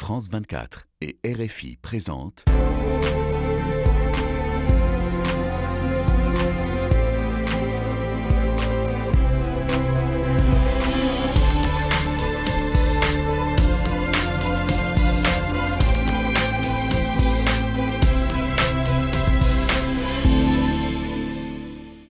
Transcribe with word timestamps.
France 0.00 0.28
24 0.30 0.86
et 1.00 1.18
RFI 1.26 1.76
présentent. 1.82 2.44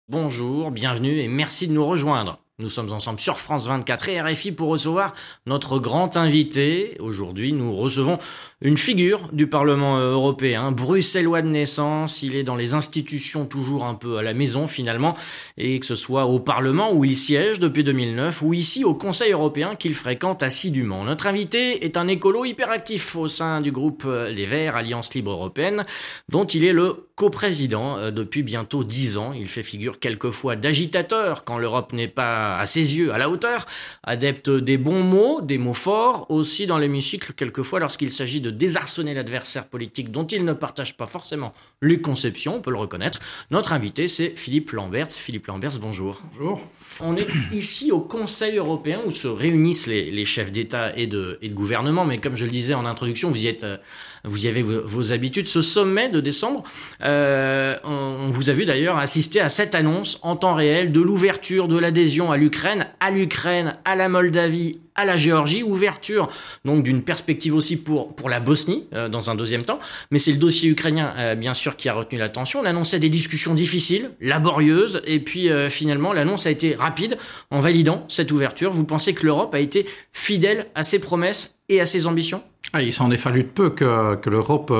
Bonjour, 0.07 0.69
bienvenue 0.69 1.17
et 1.17 1.27
merci 1.27 1.67
de 1.67 1.73
nous 1.73 1.85
rejoindre. 1.85 2.43
Nous 2.61 2.69
sommes 2.69 2.91
ensemble 2.91 3.19
sur 3.19 3.39
France 3.39 3.65
24 3.65 4.09
et 4.09 4.21
RFI 4.21 4.51
pour 4.51 4.69
recevoir 4.69 5.13
notre 5.47 5.79
grand 5.79 6.15
invité. 6.15 6.95
Aujourd'hui, 6.99 7.53
nous 7.53 7.75
recevons 7.75 8.19
une 8.61 8.77
figure 8.77 9.29
du 9.33 9.47
Parlement 9.47 9.97
européen, 9.97 10.71
bruxellois 10.71 11.41
de 11.41 11.47
naissance. 11.47 12.21
Il 12.21 12.35
est 12.35 12.43
dans 12.43 12.55
les 12.55 12.75
institutions 12.75 13.47
toujours 13.47 13.85
un 13.85 13.95
peu 13.95 14.17
à 14.17 14.21
la 14.21 14.35
maison 14.35 14.67
finalement, 14.67 15.15
et 15.57 15.79
que 15.79 15.87
ce 15.87 15.95
soit 15.95 16.25
au 16.25 16.39
Parlement 16.39 16.93
où 16.93 17.03
il 17.03 17.17
siège 17.17 17.57
depuis 17.57 17.83
2009 17.83 18.43
ou 18.43 18.53
ici 18.53 18.83
au 18.83 18.93
Conseil 18.93 19.31
européen 19.31 19.75
qu'il 19.75 19.95
fréquente 19.95 20.43
assidûment. 20.43 21.03
Notre 21.03 21.25
invité 21.25 21.83
est 21.83 21.97
un 21.97 22.07
écolo 22.07 22.45
hyperactif 22.45 23.15
au 23.15 23.27
sein 23.27 23.61
du 23.61 23.71
groupe 23.71 24.07
Les 24.29 24.45
Verts, 24.45 24.75
Alliance 24.75 25.15
Libre 25.15 25.31
Européenne, 25.31 25.83
dont 26.29 26.45
il 26.45 26.63
est 26.63 26.73
le 26.73 27.07
coprésident 27.15 27.97
euh, 27.97 28.09
depuis 28.09 28.43
bientôt 28.43 28.83
dix 28.83 29.17
ans. 29.17 29.31
Il 29.33 29.47
fait 29.47 29.63
figure 29.63 29.99
quelquefois 29.99 30.55
d'agitateur 30.55 31.43
quand 31.43 31.57
l'Europe 31.57 31.93
n'est 31.93 32.07
pas 32.07 32.50
à 32.57 32.65
ses 32.65 32.97
yeux 32.97 33.13
à 33.13 33.17
la 33.17 33.29
hauteur, 33.29 33.65
adepte 34.03 34.49
des 34.49 34.77
bons 34.77 35.03
mots, 35.03 35.41
des 35.41 35.57
mots 35.57 35.73
forts, 35.73 36.25
aussi 36.29 36.65
dans 36.65 36.77
l'hémicycle 36.77 37.33
quelquefois 37.33 37.79
lorsqu'il 37.79 38.11
s'agit 38.11 38.41
de 38.41 38.51
désarçonner 38.51 39.13
l'adversaire 39.13 39.67
politique 39.67 40.11
dont 40.11 40.25
il 40.25 40.45
ne 40.45 40.53
partage 40.53 40.95
pas 40.97 41.05
forcément 41.05 41.53
les 41.81 42.01
conceptions, 42.01 42.57
on 42.57 42.61
peut 42.61 42.71
le 42.71 42.77
reconnaître. 42.77 43.19
Notre 43.49 43.73
invité, 43.73 44.07
c'est 44.07 44.33
Philippe 44.35 44.71
Lamberts. 44.71 45.11
Philippe 45.11 45.47
Lamberts, 45.47 45.79
bonjour. 45.79 46.21
Bonjour. 46.33 46.61
On 46.99 47.15
est 47.15 47.27
ici 47.51 47.91
au 47.91 47.99
Conseil 47.99 48.57
européen 48.57 48.99
où 49.05 49.11
se 49.11 49.27
réunissent 49.27 49.87
les, 49.87 50.25
chefs 50.25 50.51
d'État 50.51 50.95
et 50.95 51.07
de, 51.07 51.39
et 51.41 51.49
de 51.49 51.53
gouvernement, 51.53 52.05
mais 52.05 52.19
comme 52.19 52.35
je 52.35 52.45
le 52.45 52.51
disais 52.51 52.73
en 52.73 52.85
introduction, 52.85 53.31
vous 53.31 53.43
y 53.43 53.47
êtes, 53.47 53.63
euh, 53.63 53.77
vous 54.23 54.45
y 54.45 54.47
avez 54.47 54.61
vos, 54.61 55.11
habitudes. 55.11 55.47
Ce 55.47 55.61
sommet 55.61 56.09
de 56.09 56.19
décembre, 56.19 56.63
euh, 57.03 57.75
on, 57.83 58.27
vous 58.27 58.49
a 58.49 58.53
vu 58.53 58.65
d'ailleurs 58.65 58.97
assister 58.97 59.39
à 59.39 59.49
cette 59.49 59.73
annonce 59.73 60.19
en 60.21 60.35
temps 60.35 60.53
réel 60.53 60.91
de 60.91 61.01
l'ouverture 61.01 61.67
de 61.67 61.77
l'adhésion 61.77 62.31
à 62.31 62.37
l'Ukraine, 62.41 62.87
à 62.99 63.11
l'Ukraine, 63.11 63.77
à 63.85 63.95
la 63.95 64.09
Moldavie, 64.09 64.79
à 65.01 65.05
la 65.05 65.17
Géorgie, 65.17 65.63
ouverture 65.63 66.27
donc 66.63 66.83
d'une 66.83 67.01
perspective 67.01 67.55
aussi 67.55 67.75
pour, 67.75 68.15
pour 68.15 68.29
la 68.29 68.39
Bosnie 68.39 68.85
euh, 68.93 69.09
dans 69.09 69.29
un 69.29 69.35
deuxième 69.35 69.63
temps, 69.63 69.79
mais 70.11 70.19
c'est 70.19 70.31
le 70.31 70.37
dossier 70.37 70.69
ukrainien 70.69 71.13
euh, 71.17 71.35
bien 71.35 71.53
sûr 71.53 71.75
qui 71.75 71.89
a 71.89 71.93
retenu 71.93 72.19
l'attention. 72.19 72.61
On 72.61 72.65
annonçait 72.65 72.99
des 72.99 73.09
discussions 73.09 73.53
difficiles, 73.53 74.11
laborieuses, 74.21 75.01
et 75.05 75.19
puis 75.19 75.49
euh, 75.49 75.69
finalement 75.69 76.13
l'annonce 76.13 76.45
a 76.45 76.51
été 76.51 76.75
rapide 76.75 77.17
en 77.49 77.59
validant 77.59 78.05
cette 78.07 78.31
ouverture. 78.31 78.71
Vous 78.71 78.85
pensez 78.85 79.13
que 79.13 79.25
l'Europe 79.25 79.53
a 79.55 79.59
été 79.59 79.85
fidèle 80.11 80.67
à 80.75 80.83
ses 80.83 80.99
promesses 80.99 81.55
et 81.67 81.81
à 81.81 81.85
ses 81.85 82.05
ambitions? 82.05 82.43
Ah, 82.73 82.81
il 82.81 82.93
s'en 82.93 83.11
est 83.11 83.17
fallu 83.17 83.43
de 83.43 83.49
peu 83.49 83.69
que, 83.71 84.15
que 84.15 84.29
l'Europe 84.29 84.71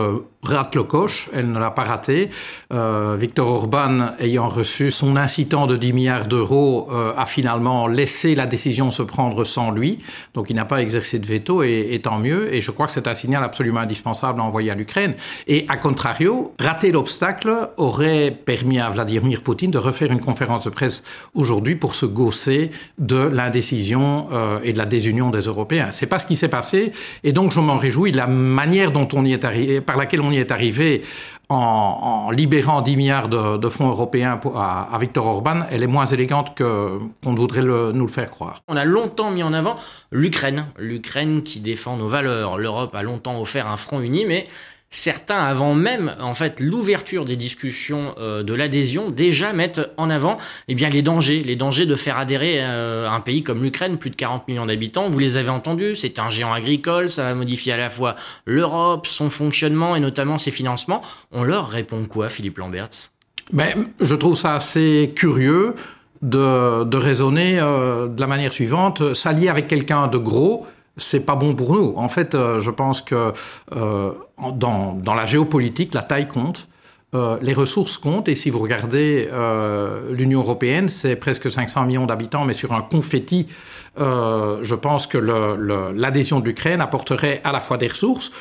rate 0.44 0.76
le 0.76 0.84
coche. 0.84 1.30
Elle 1.34 1.52
ne 1.52 1.60
l'a 1.60 1.72
pas 1.72 1.84
raté. 1.84 2.30
Euh, 2.72 3.18
Victor 3.20 3.50
Orban, 3.50 4.12
ayant 4.20 4.48
reçu 4.48 4.92
son 4.92 5.18
incitant 5.18 5.68
de 5.68 5.76
10 5.76 5.92
milliards 5.92 6.28
d'euros, 6.28 6.90
a 6.92 7.26
finalement 7.26 7.88
laissé 7.88 8.34
la 8.34 8.46
décision 8.46 8.92
se 8.92 9.04
prendre 9.04 9.44
sans 9.44 9.72
lui. 9.72 10.00
Donc 10.34 10.50
il 10.50 10.56
n'a 10.56 10.66
pas 10.66 10.81
exercé 10.81 11.20
de 11.20 11.26
veto 11.26 11.64
et, 11.64 11.90
et, 11.92 12.02
tant 12.02 12.20
mieux. 12.20 12.54
Et 12.54 12.62
je 12.62 12.72
crois 12.72 12.88
que 12.88 12.92
c'est 12.92 13.08
un 13.08 13.14
signal 13.14 13.44
absolument 13.44 13.81
indispensable 13.81 14.40
à 14.40 14.44
envoyer 14.44 14.72
à 14.72 14.76
l'Ukraine. 14.76 15.14
Et 15.48 15.66
à 15.70 15.78
contrario, 15.78 16.53
rater 16.59 16.92
l'obstacle 16.92 17.70
aurait 17.78 18.31
permis 18.31 18.80
à 18.80 18.90
Vladimir 18.90 19.42
Poutine 19.42 19.72
de 19.72 19.78
refaire 19.78 20.12
une 20.12 20.22
conférence 20.22 20.66
de 20.66 20.70
presse 20.70 21.03
aujourd'hui 21.34 21.75
pour 21.75 21.96
se 21.96 22.06
gausser 22.06 22.72
de 22.97 23.18
l'indécision 23.18 24.28
euh, 24.31 24.59
et 24.63 24.74
de 24.74 24.78
la 24.78 24.86
désunion 24.86 25.30
des 25.30 25.41
Européens. 25.41 25.90
C'est 25.91 26.06
pas 26.06 26.19
ce 26.19 26.25
qui 26.25 26.36
s'est 26.36 26.50
passé. 26.50 26.91
Et 27.24 27.34
donc 27.34 27.52
je 27.52 27.59
m'en 27.59 27.78
réjouis 27.78 28.12
la 28.12 28.28
manière 28.28 28.91
dont 28.91 29.07
on 29.13 29.25
y 29.25 29.34
est 29.34 29.46
arrivé, 29.46 29.81
par 29.81 29.97
laquelle 29.97 30.22
on 30.22 30.31
y 30.31 30.38
est 30.38 30.52
arrivé 30.52 31.02
en, 31.51 32.31
libérant 32.31 32.81
10 32.81 32.97
milliards 32.97 33.29
de, 33.29 33.69
fonds 33.69 33.89
européens 33.89 34.39
à, 34.56 34.97
Victor 35.00 35.25
Orban, 35.25 35.62
elle 35.69 35.84
est 35.84 35.88
moins 35.88 36.06
élégante 36.06 36.57
qu'on 36.57 37.35
voudrait 37.35 37.62
nous 37.62 38.06
le 38.06 38.12
faire 38.12 38.29
croire. 38.29 38.62
On 38.67 38.78
a 38.78 38.85
longtemps 38.85 39.31
mis 39.31 39.44
en 39.44 39.53
avant 39.53 39.75
l'Ukraine, 40.12 40.67
l'Ukraine 40.78 41.44
qui 41.44 41.59
défend 41.59 41.97
nos 41.97 42.07
valeurs. 42.07 42.57
L'Europe 42.57 42.95
a 42.95 43.03
longtemps 43.03 43.39
offert 43.39 43.67
un 43.67 43.78
front 43.78 44.00
uni, 44.00 44.25
mais 44.25 44.44
certains, 44.91 45.40
avant 45.40 45.74
même 45.74 46.16
en 46.19 46.34
fait 46.34 46.59
l'ouverture 46.59 47.25
des 47.25 47.38
discussions 47.38 48.13
euh, 48.19 48.44
de 48.44 48.53
l'adhésion, 48.53 49.09
déjà 49.09 49.53
mettent 49.53 49.81
en 49.97 50.09
avant 50.09 50.35
eh 50.68 50.75
bien 50.75 50.90
les 50.90 51.02
dangers, 51.02 51.41
les 51.41 51.56
dangers 51.56 51.85
de 51.85 51.96
faire 51.96 52.19
adhérer 52.19 52.57
euh, 52.59 53.09
un 53.09 53.22
pays 53.22 53.41
comme 53.41 53.63
l'Ukraine, 53.63 53.97
plus 53.97 54.09
de 54.09 54.16
40 54.16 54.47
millions 54.50 54.66
d'habitants. 54.66 55.09
Vous 55.09 55.19
les 55.19 55.38
avez 55.38 55.50
entendus, 55.50 55.96
c'est 55.96 56.19
un 56.19 56.30
géant 56.30 56.53
agricole, 56.53 57.09
ça 57.09 57.24
va 57.24 57.34
modifier 57.34 57.72
à 57.72 57.78
la 57.78 57.90
fois 57.90 58.16
l'Europe, 58.46 59.07
son 59.07 59.30
fonctionnement 59.30 59.96
et 59.96 60.01
notamment 60.01 60.38
ses 60.38 60.51
financements. 60.51 61.01
On 61.31 61.44
leur 61.44 61.69
répond 61.69 62.06
quoi, 62.06 62.28
Philippe 62.30 62.57
Lamberts? 62.57 63.12
Mais 63.53 63.74
je 64.01 64.16
trouve 64.16 64.38
ça 64.38 64.56
assez 64.56 65.13
curieux 65.16 65.75
de, 66.22 66.84
de 66.84 66.97
raisonner 66.97 67.59
euh, 67.59 68.07
de 68.07 68.19
la 68.19 68.28
manière 68.28 68.53
suivante, 68.53 69.13
s'allier 69.13 69.47
avec 69.47 69.68
quelqu'un 69.68 70.07
de 70.07 70.18
gros 70.18 70.68
c'est 70.97 71.22
pas 71.22 71.35
bon 71.35 71.56
pour 71.56 71.74
nous. 71.74 71.94
En 71.96 72.09
fait, 72.09 72.35
euh, 72.35 72.59
je 72.59 72.72
pense 72.72 73.02
que 73.02 73.34
euh, 73.75 74.12
dans, 74.53 75.02
la 75.06 75.25
géopolitique, 75.25 75.94
la 75.94 76.03
taille 76.03 76.28
compte. 76.28 76.68
Euh, 77.13 77.38
les 77.41 77.52
ressources 77.52 77.97
comptent 77.97 78.29
et 78.29 78.35
si 78.35 78.50
vous 78.50 78.59
regardez 78.59 79.30
l'Union 80.09 80.40
européenne, 80.40 80.88
c'est 80.88 81.18
presque 81.18 81.51
500 81.51 81.85
millions 81.85 82.06
d'habitants, 82.06 82.46
mais 82.46 82.53
sur 82.53 82.72
un 82.72 82.81
confetti, 82.81 83.47
je 83.97 84.75
pense 84.75 85.07
que 85.07 85.18
l'adhésion 85.18 86.40
de 86.40 86.46
l'Ukraine 86.46 86.80
apporterait 86.80 87.41
à 87.44 87.51
la 87.51 87.59
fois 87.59 87.78
des 87.78 87.90
ressources, 87.90 88.31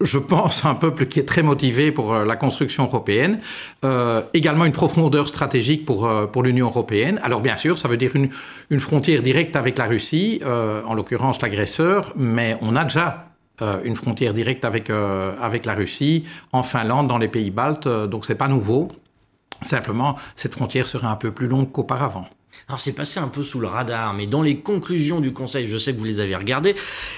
je 0.00 0.18
pense, 0.18 0.64
un 0.64 0.74
peuple 0.74 1.06
qui 1.06 1.20
est 1.20 1.24
très 1.24 1.42
motivé 1.42 1.92
pour 1.92 2.14
euh, 2.14 2.24
la 2.24 2.36
construction 2.36 2.84
européenne, 2.84 3.40
euh, 3.84 4.22
également 4.32 4.64
une 4.64 4.72
profondeur 4.72 5.28
stratégique 5.28 5.84
pour, 5.84 6.06
euh, 6.06 6.26
pour 6.26 6.42
l'Union 6.42 6.66
européenne. 6.66 7.20
Alors 7.22 7.40
bien 7.40 7.56
sûr, 7.56 7.76
ça 7.78 7.88
veut 7.88 7.96
dire 7.96 8.16
une, 8.16 8.30
une 8.70 8.80
frontière 8.80 9.22
directe 9.22 9.56
avec 9.56 9.78
la 9.78 9.86
Russie, 9.86 10.40
euh, 10.44 10.82
en 10.86 10.94
l'occurrence 10.94 11.42
l'agresseur, 11.42 12.12
mais 12.16 12.56
on 12.62 12.76
a 12.76 12.84
déjà 12.84 13.26
euh, 13.62 13.80
une 13.84 13.96
frontière 13.96 14.32
directe 14.32 14.64
avec, 14.64 14.90
avec 14.90 15.66
la 15.66 15.74
Russie, 15.74 16.24
en 16.52 16.62
Finlande, 16.62 17.08
dans 17.08 17.18
les 17.18 17.28
pays 17.28 17.50
baltes, 17.50 17.88
donc 17.88 18.24
c'est 18.24 18.34
pas 18.34 18.48
nouveau. 18.48 18.88
Simplement, 19.62 20.16
cette 20.36 20.54
frontière 20.54 20.88
serait 20.88 21.06
un 21.06 21.16
peu 21.16 21.30
plus 21.30 21.46
longue 21.46 21.70
qu'auparavant. 21.70 22.26
Alors 22.68 22.78
c'est 22.78 22.92
passé 22.92 23.18
un 23.18 23.28
peu 23.28 23.42
sous 23.42 23.60
le 23.60 23.66
radar, 23.66 24.14
mais 24.14 24.26
dans 24.26 24.42
les 24.42 24.60
conclusions 24.60 25.20
du 25.20 25.32
Conseil, 25.32 25.66
je 25.66 25.76
sais 25.76 25.92
que 25.92 25.98
vous 25.98 26.04
les 26.04 26.20
avez 26.20 26.36
regardées, 26.36 26.76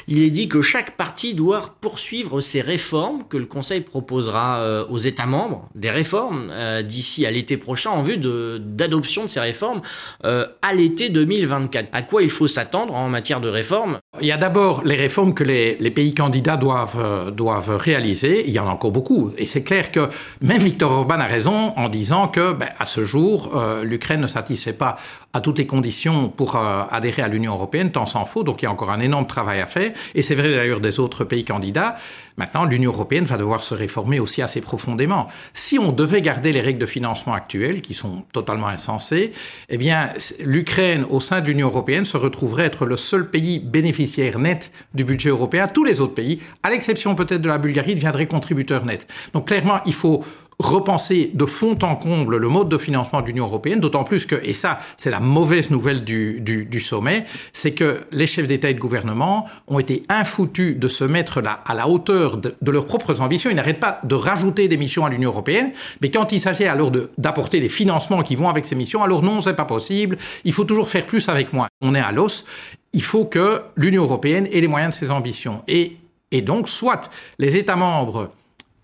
il 0.08 0.22
est 0.22 0.30
dit 0.30 0.48
que 0.48 0.62
chaque 0.62 0.96
parti 0.96 1.34
doit 1.34 1.76
poursuivre 1.80 2.40
ses 2.40 2.60
réformes 2.60 3.22
que 3.28 3.36
le 3.36 3.46
Conseil 3.46 3.82
proposera 3.82 4.60
euh, 4.60 4.86
aux 4.88 4.98
États 4.98 5.26
membres, 5.26 5.68
des 5.74 5.90
réformes 5.90 6.48
euh, 6.50 6.82
d'ici 6.82 7.26
à 7.26 7.30
l'été 7.30 7.56
prochain 7.56 7.90
en 7.90 8.02
vue 8.02 8.16
d'adoption 8.16 9.24
de, 9.24 9.28
ces 9.28 9.40
réformes 9.40 9.82
euh, 10.24 10.46
à 10.62 10.72
l'été 10.72 11.08
2024. 11.10 11.90
À 11.92 12.02
quoi 12.02 12.22
il 12.22 12.30
faut 12.30 12.48
s'attendre 12.48 12.94
en 12.94 13.08
matière 13.08 13.40
de 13.40 13.48
réformes? 13.48 13.98
Il 14.20 14.26
y 14.26 14.32
a 14.32 14.36
d'abord 14.36 14.84
les 14.84 14.96
réformes 14.96 15.34
que 15.34 15.44
les, 15.44 15.76
les, 15.76 15.90
pays 15.90 16.14
candidats 16.14 16.56
doivent, 16.56 17.30
doivent 17.34 17.76
réaliser. 17.76 18.44
Il 18.46 18.52
y 18.52 18.58
en 18.58 18.66
a 18.66 18.70
encore 18.70 18.92
beaucoup. 18.92 19.32
Et 19.36 19.46
c'est 19.46 19.62
clair 19.62 19.92
que 19.92 20.08
même 20.40 20.62
Viktor 20.62 20.90
Orban 20.90 21.20
a 21.20 21.26
raison 21.26 21.74
en 21.76 21.88
disant 21.88 22.28
que, 22.28 22.52
ben, 22.52 22.70
à 22.78 22.86
ce 22.86 23.04
jour, 23.04 23.52
l'Ukraine 23.82 24.20
ne 24.20 24.26
satisfait 24.26 24.72
pas 24.72 24.96
à 25.32 25.40
toutes 25.40 25.58
les 25.58 25.66
conditions 25.66 26.28
pour 26.28 26.56
euh, 26.56 26.84
adhérer 26.90 27.22
à 27.22 27.28
l'Union 27.28 27.54
européenne, 27.54 27.90
tant 27.90 28.06
s'en 28.06 28.24
faut. 28.24 28.44
Donc 28.44 28.62
il 28.62 28.66
y 28.66 28.68
a 28.68 28.72
encore 28.72 28.90
un 28.90 29.00
énorme 29.00 29.26
travail 29.26 29.60
à 29.60 29.66
faire. 29.66 29.92
Et 30.14 30.22
c'est 30.22 30.34
vrai 30.34 30.50
d'ailleurs 30.50 30.80
des 30.80 31.00
autres 31.00 31.24
pays 31.24 31.44
candidats. 31.44 31.96
Maintenant, 32.36 32.64
l'Union 32.64 32.92
européenne 32.92 33.24
va 33.24 33.36
devoir 33.36 33.62
se 33.62 33.74
réformer 33.74 34.18
aussi 34.18 34.40
assez 34.40 34.60
profondément. 34.60 35.28
Si 35.52 35.78
on 35.78 35.92
devait 35.92 36.22
garder 36.22 36.52
les 36.52 36.62
règles 36.62 36.78
de 36.78 36.86
financement 36.86 37.34
actuelles, 37.34 37.82
qui 37.82 37.92
sont 37.92 38.24
totalement 38.32 38.68
insensées, 38.68 39.32
eh 39.68 39.76
bien, 39.76 40.10
l'Ukraine, 40.40 41.04
au 41.10 41.20
sein 41.20 41.40
de 41.40 41.46
l'Union 41.48 41.68
européenne, 41.68 42.06
se 42.06 42.16
retrouverait 42.16 42.64
être 42.64 42.86
le 42.86 42.96
seul 42.96 43.28
pays 43.28 43.58
bénéficiaire 43.58 44.38
net 44.38 44.72
du 44.94 45.04
budget 45.04 45.28
européen. 45.28 45.68
Tous 45.68 45.84
les 45.84 46.00
autres 46.00 46.14
pays, 46.14 46.40
à 46.62 46.70
l'exception 46.70 47.14
peut-être 47.14 47.42
de 47.42 47.48
la 47.48 47.58
Bulgarie, 47.58 47.94
deviendraient 47.94 48.26
contributeurs 48.26 48.86
nets. 48.86 49.06
Donc 49.34 49.48
clairement, 49.48 49.80
il 49.84 49.94
faut 49.94 50.24
repenser 50.62 51.30
de 51.34 51.44
fond 51.44 51.78
en 51.82 51.96
comble 51.96 52.36
le 52.36 52.48
mode 52.48 52.68
de 52.68 52.78
financement 52.78 53.20
de 53.20 53.26
l'Union 53.26 53.44
européenne, 53.46 53.80
d'autant 53.80 54.04
plus 54.04 54.26
que, 54.26 54.36
et 54.42 54.52
ça 54.52 54.78
c'est 54.96 55.10
la 55.10 55.20
mauvaise 55.20 55.70
nouvelle 55.70 56.04
du, 56.04 56.40
du, 56.40 56.80
sommet, 56.80 57.24
c'est 57.52 57.72
que 57.72 58.00
les 58.12 58.26
chefs 58.26 58.48
d'État 58.48 58.70
et 58.70 58.74
de 58.74 58.80
gouvernement 58.80 59.46
ont 59.68 59.78
été 59.78 60.02
infoutus 60.08 60.78
de 60.78 60.88
se 60.88 61.04
mettre 61.04 61.40
là 61.40 61.60
à 61.66 61.74
la 61.74 61.88
hauteur 61.88 62.36
de, 62.36 62.54
de 62.60 62.70
leurs 62.70 62.86
propres 62.86 63.20
ambitions. 63.20 63.50
Ils 63.50 63.56
n'arrêtent 63.56 63.80
pas 63.80 64.00
de 64.04 64.14
rajouter 64.14 64.68
des 64.68 64.76
missions 64.76 65.04
à 65.04 65.10
l'Union 65.10 65.30
européenne, 65.30 65.72
mais 66.00 66.10
quand 66.10 66.32
il 66.32 66.40
s'agit 66.40 66.64
alors 66.64 66.90
d'apporter 67.18 67.60
des 67.60 67.68
financements 67.68 68.22
qui 68.22 68.36
vont 68.36 68.48
avec 68.48 68.66
ces 68.66 68.74
missions, 68.74 69.02
alors 69.02 69.22
non, 69.22 69.40
c'est 69.40 69.54
pas 69.54 69.64
possible. 69.64 70.16
Il 70.44 70.52
faut 70.52 70.64
toujours 70.64 70.88
faire 70.88 71.06
plus 71.06 71.28
avec 71.28 71.52
moins. 71.52 71.68
On 71.80 71.94
est 71.94 72.00
à 72.00 72.12
l'os. 72.12 72.44
Il 72.92 73.02
faut 73.02 73.24
que 73.24 73.62
l'Union 73.76 74.02
européenne 74.02 74.46
ait 74.52 74.60
les 74.60 74.68
moyens 74.68 74.94
de 74.94 74.98
ses 74.98 75.10
ambitions. 75.10 75.62
Et 75.68 75.96
Et 76.30 76.40
donc, 76.40 76.68
soit 76.68 77.10
les 77.38 77.56
États 77.56 77.76
membres 77.76 78.30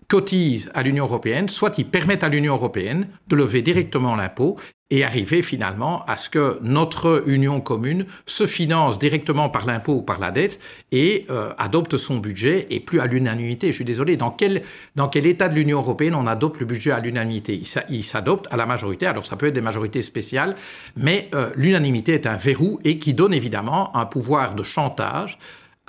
cotisent 0.09 0.69
à 0.73 0.83
l'Union 0.83 1.05
européenne, 1.05 1.47
soit 1.47 1.77
ils 1.77 1.87
permettent 1.87 2.25
à 2.25 2.29
l'Union 2.29 2.55
européenne 2.55 3.07
de 3.27 3.35
lever 3.37 3.61
directement 3.61 4.15
l'impôt 4.15 4.57
et 4.91 5.03
arriver 5.03 5.43
finalement 5.43 6.03
à 6.05 6.17
ce 6.17 6.29
que 6.29 6.57
notre 6.63 7.23
union 7.27 7.61
commune 7.61 8.05
se 8.25 8.47
finance 8.47 8.97
directement 8.97 9.49
par 9.49 9.67
l'impôt 9.67 9.97
ou 9.97 10.01
par 10.01 10.19
la 10.19 10.31
dette 10.31 10.59
et 10.91 11.27
euh, 11.29 11.53
adopte 11.59 11.97
son 11.97 12.17
budget 12.17 12.65
et 12.71 12.79
plus 12.79 12.99
à 12.99 13.05
l'unanimité. 13.05 13.67
Je 13.67 13.73
suis 13.73 13.85
désolé, 13.85 14.17
dans 14.17 14.31
quel, 14.31 14.63
dans 14.95 15.07
quel 15.07 15.27
état 15.27 15.47
de 15.47 15.53
l'Union 15.53 15.77
européenne 15.77 16.15
on 16.15 16.25
adopte 16.25 16.59
le 16.59 16.65
budget 16.65 16.91
à 16.91 16.99
l'unanimité? 16.99 17.61
Il 17.89 18.03
s'adopte 18.03 18.47
à 18.51 18.57
la 18.57 18.65
majorité, 18.65 19.05
alors 19.05 19.25
ça 19.27 19.35
peut 19.35 19.47
être 19.47 19.53
des 19.53 19.61
majorités 19.61 20.01
spéciales, 20.01 20.55
mais 20.97 21.29
euh, 21.35 21.51
l'unanimité 21.55 22.13
est 22.13 22.25
un 22.25 22.37
verrou 22.37 22.79
et 22.83 22.97
qui 22.97 23.13
donne 23.13 23.33
évidemment 23.33 23.95
un 23.95 24.07
pouvoir 24.07 24.55
de 24.55 24.63
chantage 24.63 25.37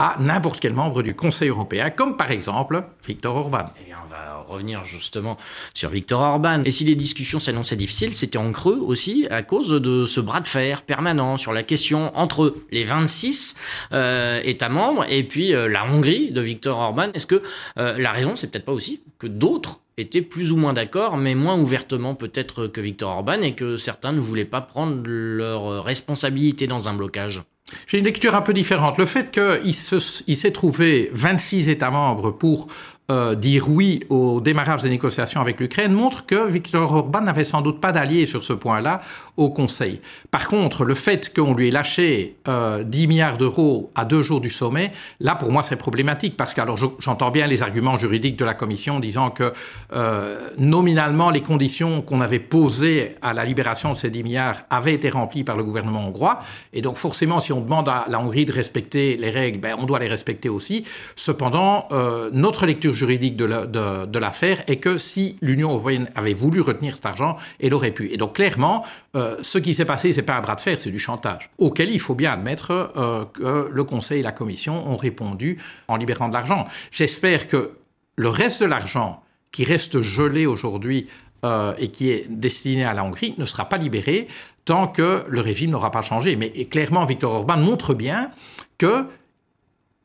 à 0.00 0.16
n'importe 0.18 0.60
quel 0.60 0.72
membre 0.72 1.02
du 1.02 1.14
Conseil 1.14 1.50
européen, 1.50 1.90
comme 1.90 2.16
par 2.16 2.30
exemple 2.30 2.82
Viktor 3.06 3.36
Orban. 3.36 3.66
Et 3.86 3.92
on 3.92 4.08
va 4.08 4.38
revenir 4.48 4.82
justement 4.86 5.36
sur 5.74 5.90
Viktor 5.90 6.22
Orban. 6.22 6.62
Et 6.64 6.70
si 6.70 6.84
les 6.84 6.94
discussions 6.94 7.38
s'annonçaient 7.38 7.76
difficiles, 7.76 8.14
c'était 8.14 8.38
en 8.38 8.50
creux 8.50 8.78
aussi 8.80 9.26
à 9.30 9.42
cause 9.42 9.68
de 9.68 10.06
ce 10.06 10.20
bras 10.20 10.40
de 10.40 10.46
fer 10.46 10.80
permanent 10.82 11.36
sur 11.36 11.52
la 11.52 11.62
question 11.62 12.16
entre 12.16 12.54
les 12.70 12.84
26 12.84 13.56
euh, 13.92 14.40
États 14.42 14.70
membres 14.70 15.04
et 15.10 15.22
puis 15.22 15.54
euh, 15.54 15.68
la 15.68 15.84
Hongrie 15.84 16.32
de 16.32 16.40
Viktor 16.40 16.78
Orban. 16.78 17.08
Est-ce 17.12 17.26
que 17.26 17.42
euh, 17.78 17.98
la 17.98 18.10
raison, 18.10 18.36
c'est 18.36 18.46
peut-être 18.46 18.64
pas 18.64 18.72
aussi 18.72 19.02
que 19.18 19.26
d'autres 19.26 19.80
étaient 19.98 20.22
plus 20.22 20.50
ou 20.50 20.56
moins 20.56 20.72
d'accord, 20.72 21.18
mais 21.18 21.34
moins 21.34 21.58
ouvertement 21.58 22.14
peut-être 22.14 22.68
que 22.68 22.80
Viktor 22.80 23.10
Orban, 23.10 23.42
et 23.42 23.54
que 23.54 23.76
certains 23.76 24.12
ne 24.12 24.20
voulaient 24.20 24.46
pas 24.46 24.62
prendre 24.62 25.02
leur 25.04 25.84
responsabilité 25.84 26.66
dans 26.66 26.88
un 26.88 26.94
blocage? 26.94 27.42
J'ai 27.86 27.98
une 27.98 28.04
lecture 28.04 28.34
un 28.34 28.42
peu 28.42 28.52
différente. 28.52 28.98
Le 28.98 29.06
fait 29.06 29.30
qu'il 29.30 30.36
s'est 30.36 30.50
trouvé 30.50 31.10
26 31.12 31.68
États 31.68 31.90
membres 31.90 32.30
pour 32.30 32.68
euh, 33.10 33.34
dire 33.34 33.68
oui 33.68 34.00
au 34.08 34.40
démarrage 34.40 34.82
des 34.82 34.88
négociations 34.88 35.40
avec 35.40 35.58
l'Ukraine 35.60 35.92
montre 35.92 36.26
que 36.26 36.48
Viktor 36.48 36.92
Orban 36.92 37.22
n'avait 37.22 37.44
sans 37.44 37.60
doute 37.60 37.80
pas 37.80 37.92
d'allié 37.92 38.24
sur 38.24 38.44
ce 38.44 38.52
point-là 38.52 39.00
au 39.36 39.50
Conseil. 39.50 40.00
Par 40.30 40.48
contre, 40.48 40.84
le 40.84 40.94
fait 40.94 41.34
qu'on 41.34 41.52
lui 41.52 41.68
ait 41.68 41.70
lâché 41.70 42.36
euh, 42.46 42.84
10 42.84 43.08
milliards 43.08 43.36
d'euros 43.36 43.90
à 43.94 44.04
deux 44.04 44.22
jours 44.22 44.40
du 44.40 44.50
sommet, 44.50 44.92
là 45.18 45.34
pour 45.34 45.50
moi 45.50 45.62
c'est 45.62 45.76
problématique 45.76 46.36
parce 46.36 46.54
que 46.54 46.60
alors 46.60 46.78
j'entends 46.98 47.30
bien 47.30 47.46
les 47.46 47.62
arguments 47.62 47.98
juridiques 47.98 48.36
de 48.36 48.44
la 48.44 48.54
Commission 48.54 49.00
disant 49.00 49.30
que 49.30 49.52
euh, 49.92 50.48
nominalement 50.58 51.30
les 51.30 51.40
conditions 51.40 52.02
qu'on 52.02 52.20
avait 52.20 52.38
posées 52.38 53.16
à 53.22 53.34
la 53.34 53.44
libération 53.44 53.92
de 53.92 53.96
ces 53.96 54.10
10 54.10 54.22
milliards 54.22 54.56
avaient 54.70 54.94
été 54.94 55.10
remplies 55.10 55.44
par 55.44 55.56
le 55.56 55.64
gouvernement 55.64 56.06
hongrois 56.06 56.40
et 56.72 56.82
donc 56.82 56.96
forcément 56.96 57.40
si 57.40 57.52
on 57.52 57.60
demande 57.60 57.88
à 57.88 58.04
la 58.08 58.20
Hongrie 58.20 58.44
de 58.44 58.52
respecter 58.52 59.16
les 59.16 59.30
règles, 59.30 59.58
ben, 59.58 59.74
on 59.78 59.86
doit 59.86 59.98
les 59.98 60.08
respecter 60.08 60.48
aussi. 60.48 60.84
Cependant, 61.16 61.88
euh, 61.92 62.30
notre 62.32 62.66
lecture 62.66 62.94
juridique 63.00 63.36
de 63.36 64.18
l'affaire 64.18 64.62
est 64.66 64.76
que 64.76 64.98
si 64.98 65.36
l'Union 65.40 65.70
européenne 65.70 66.08
avait 66.14 66.34
voulu 66.34 66.60
retenir 66.60 66.94
cet 66.94 67.06
argent, 67.06 67.36
elle 67.58 67.74
aurait 67.74 67.92
pu. 67.92 68.12
Et 68.12 68.16
donc 68.16 68.34
clairement, 68.34 68.84
euh, 69.16 69.36
ce 69.42 69.58
qui 69.58 69.74
s'est 69.74 69.86
passé, 69.86 70.12
c'est 70.12 70.22
pas 70.22 70.36
un 70.36 70.42
bras 70.42 70.54
de 70.54 70.60
fer, 70.60 70.78
c'est 70.78 70.90
du 70.90 70.98
chantage, 70.98 71.50
auquel 71.58 71.90
il 71.90 72.00
faut 72.00 72.14
bien 72.14 72.32
admettre 72.32 72.92
euh, 72.96 73.24
que 73.32 73.70
le 73.72 73.84
Conseil 73.84 74.20
et 74.20 74.22
la 74.22 74.32
Commission 74.32 74.86
ont 74.86 74.96
répondu 74.96 75.58
en 75.88 75.96
libérant 75.96 76.28
de 76.28 76.34
l'argent. 76.34 76.66
J'espère 76.92 77.48
que 77.48 77.72
le 78.16 78.28
reste 78.28 78.60
de 78.60 78.66
l'argent 78.66 79.22
qui 79.50 79.64
reste 79.64 80.02
gelé 80.02 80.46
aujourd'hui 80.46 81.08
euh, 81.44 81.72
et 81.78 81.88
qui 81.88 82.10
est 82.10 82.26
destiné 82.28 82.84
à 82.84 82.92
la 82.92 83.02
Hongrie 83.02 83.34
ne 83.38 83.46
sera 83.46 83.66
pas 83.66 83.78
libéré 83.78 84.28
tant 84.66 84.86
que 84.86 85.24
le 85.26 85.40
régime 85.40 85.70
n'aura 85.70 85.90
pas 85.90 86.02
changé. 86.02 86.36
Mais 86.36 86.50
clairement, 86.66 87.06
Viktor 87.06 87.32
Orban 87.32 87.56
montre 87.56 87.94
bien 87.94 88.30
que 88.76 89.06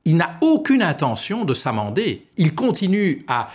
il 0.06 0.18
n'a 0.18 0.38
aucune 0.42 0.84
intention 0.84 1.46
de 1.46 1.54
s'amender. 1.56 2.28
Il 2.38 2.54
continue 2.54 3.26
à, 3.28 3.50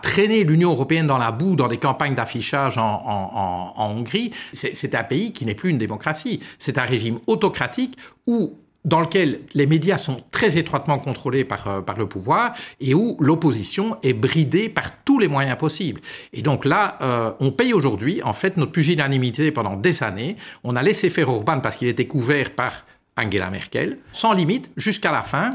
traîner 0.00 0.44
l'Union 0.44 0.70
européenne 0.70 1.06
dans 1.06 1.18
la 1.18 1.30
boue 1.30 1.54
dans 1.54 1.68
des 1.68 1.76
campagnes 1.76 2.14
d'affichage 2.14 2.78
en, 2.78 3.74
Hongrie. 3.76 4.32
C'est 4.52 4.94
un 4.94 5.04
pays 5.04 5.32
qui 5.32 5.44
n'est 5.44 5.54
plus 5.54 5.70
une 5.70 5.78
démocratie. 5.78 6.40
C'est 6.58 6.78
un 6.78 6.82
régime 6.82 7.18
autocratique 7.26 7.98
où 8.26 8.54
dans 8.84 9.00
lequel 9.00 9.40
les 9.54 9.66
médias 9.66 9.98
sont 9.98 10.22
très 10.30 10.56
étroitement 10.56 10.98
contrôlés 10.98 11.44
par, 11.44 11.66
euh, 11.66 11.80
par 11.82 11.98
le 11.98 12.06
pouvoir 12.06 12.54
et 12.80 12.94
où 12.94 13.16
l'opposition 13.20 13.98
est 14.02 14.14
bridée 14.14 14.68
par 14.68 15.02
tous 15.02 15.18
les 15.18 15.28
moyens 15.28 15.58
possibles. 15.58 16.00
Et 16.32 16.42
donc 16.42 16.64
là, 16.64 16.96
euh, 17.02 17.32
on 17.40 17.50
paye 17.50 17.74
aujourd'hui, 17.74 18.22
en 18.22 18.32
fait, 18.32 18.56
notre 18.56 18.72
pusillanimité 18.72 19.50
pendant 19.50 19.76
des 19.76 20.02
années. 20.02 20.36
On 20.64 20.76
a 20.76 20.82
laissé 20.82 21.10
faire 21.10 21.28
Orban 21.28 21.60
parce 21.60 21.76
qu'il 21.76 21.88
était 21.88 22.06
couvert 22.06 22.54
par 22.54 22.86
Angela 23.18 23.50
Merkel, 23.50 23.98
sans 24.12 24.32
limite, 24.32 24.70
jusqu'à 24.76 25.10
la 25.10 25.22
fin. 25.22 25.50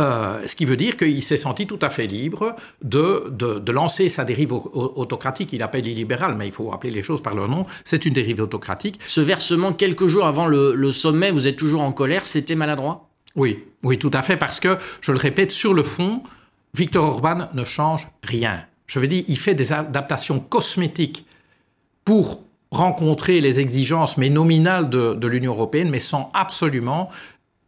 Euh, 0.00 0.46
ce 0.46 0.54
qui 0.56 0.64
veut 0.64 0.76
dire 0.76 0.96
qu'il 0.96 1.22
s'est 1.22 1.36
senti 1.36 1.66
tout 1.66 1.78
à 1.82 1.90
fait 1.90 2.06
libre 2.06 2.56
de, 2.82 3.24
de, 3.30 3.72
lancer 3.72 4.08
sa 4.08 4.24
dérive 4.24 4.52
autocratique. 4.52 5.52
Il 5.52 5.62
appelle 5.62 5.86
illibéral, 5.86 6.36
mais 6.36 6.46
il 6.46 6.52
faut 6.52 6.72
appeler 6.72 6.92
les 6.92 7.02
choses 7.02 7.22
par 7.22 7.34
leur 7.34 7.48
nom. 7.48 7.66
C'est 7.84 8.04
une 8.06 8.14
dérive 8.14 8.40
autocratique. 8.40 9.00
Ce 9.06 9.20
versement, 9.20 9.72
quelques 9.72 10.06
jours 10.06 10.26
avant 10.26 10.46
le, 10.46 10.92
sommet, 10.92 11.30
vous 11.30 11.48
êtes 11.48 11.56
toujours 11.56 11.80
en 11.80 11.92
colère, 11.92 12.26
c'était 12.26 12.54
maladroit? 12.54 13.08
Oui, 13.36 13.64
oui, 13.82 13.98
tout 13.98 14.10
à 14.12 14.22
fait, 14.22 14.36
parce 14.36 14.60
que, 14.60 14.78
je 15.00 15.10
le 15.10 15.18
répète, 15.18 15.50
sur 15.50 15.74
le 15.74 15.82
fond, 15.82 16.22
Victor 16.74 17.04
Orban 17.04 17.48
ne 17.52 17.64
change 17.64 18.08
rien. 18.22 18.64
Je 18.86 18.98
veux 18.98 19.08
dire, 19.08 19.24
il 19.26 19.38
fait 19.38 19.54
des 19.54 19.72
adaptations 19.72 20.38
cosmétiques 20.38 21.26
pour 22.04 22.42
rencontrer 22.70 23.40
les 23.40 23.60
exigences, 23.60 24.16
mais 24.18 24.30
nominales 24.30 24.90
de, 24.90 25.14
de 25.14 25.28
l'Union 25.28 25.52
européenne, 25.52 25.90
mais 25.90 26.00
sans 26.00 26.30
absolument 26.34 27.08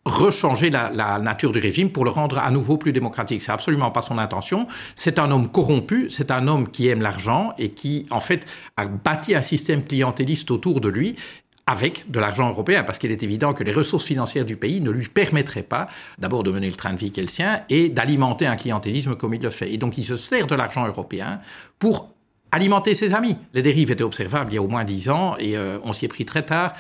rechanger 0.07 0.71
la, 0.71 0.91
la, 0.95 1.19
nature 1.19 1.53
du 1.53 1.59
régime 1.59 1.91
pour 1.91 2.05
le 2.05 2.11
rendre 2.11 2.39
à 2.39 2.51
nouveau 2.51 2.79
plus 2.79 2.93
démocratique. 2.93 3.43
C'est 3.43 3.53
absolument 3.53 3.91
pas 3.91 4.03
son 4.03 4.19
intention. 4.19 4.69
C'est 4.95 5.19
un 5.19 5.31
homme 5.31 5.49
corrompu, 5.49 6.09
c'est 6.09 6.31
un 6.31 6.47
homme 6.47 6.69
qui 6.69 6.89
aime 6.89 7.03
l'argent 7.03 7.53
et 7.59 7.71
qui, 7.71 8.07
en 8.11 8.21
fait, 8.21 8.47
a 8.77 8.87
bâti 8.87 9.35
un 9.35 9.43
système 9.43 9.85
clientéliste 9.85 10.51
autour 10.51 10.81
de 10.81 10.89
lui 10.89 11.17
avec 11.67 12.09
de 12.09 12.21
l'argent 12.21 12.49
européen, 12.49 12.85
parce 12.85 12.99
qu'il 12.99 13.11
est 13.11 13.25
évident 13.25 13.53
que 13.53 13.65
les 13.65 13.73
ressources 13.73 14.05
financières 14.05 14.45
du 14.45 14.57
pays 14.57 14.81
ne 14.81 14.91
lui 14.91 15.09
permettraient 15.09 15.65
pas 15.65 15.89
d'abord 16.17 16.45
de 16.45 16.53
mener 16.53 16.69
le 16.69 16.77
train 16.77 16.93
de 16.93 16.99
vie 16.99 17.11
qu'est 17.11 17.29
sien 17.29 17.63
et 17.69 17.89
d'alimenter 17.89 18.47
un 18.47 18.55
clientélisme 18.55 19.17
comme 19.17 19.35
il 19.35 19.43
le 19.43 19.51
fait. 19.51 19.73
Et 19.73 19.77
donc 19.77 19.99
il 19.99 20.05
se 20.05 20.17
sert 20.17 20.47
de 20.47 20.55
l'argent 20.55 20.87
européen 20.87 21.41
pour 21.81 22.11
alimenter 22.53 22.95
ses 22.95 23.15
amis. 23.15 23.37
Les 23.53 23.63
dérives 23.63 23.91
étaient 23.91 24.05
observables 24.05 24.53
il 24.53 24.55
y 24.55 24.59
a 24.59 24.63
au 24.63 24.69
moins 24.69 24.85
dix 24.85 25.09
ans 25.11 25.35
et 25.41 25.57
euh, 25.57 25.79
on 25.83 25.93
s'y 25.93 26.05
est 26.05 26.09
pris 26.09 26.25
très 26.25 26.47
tard 26.47 26.75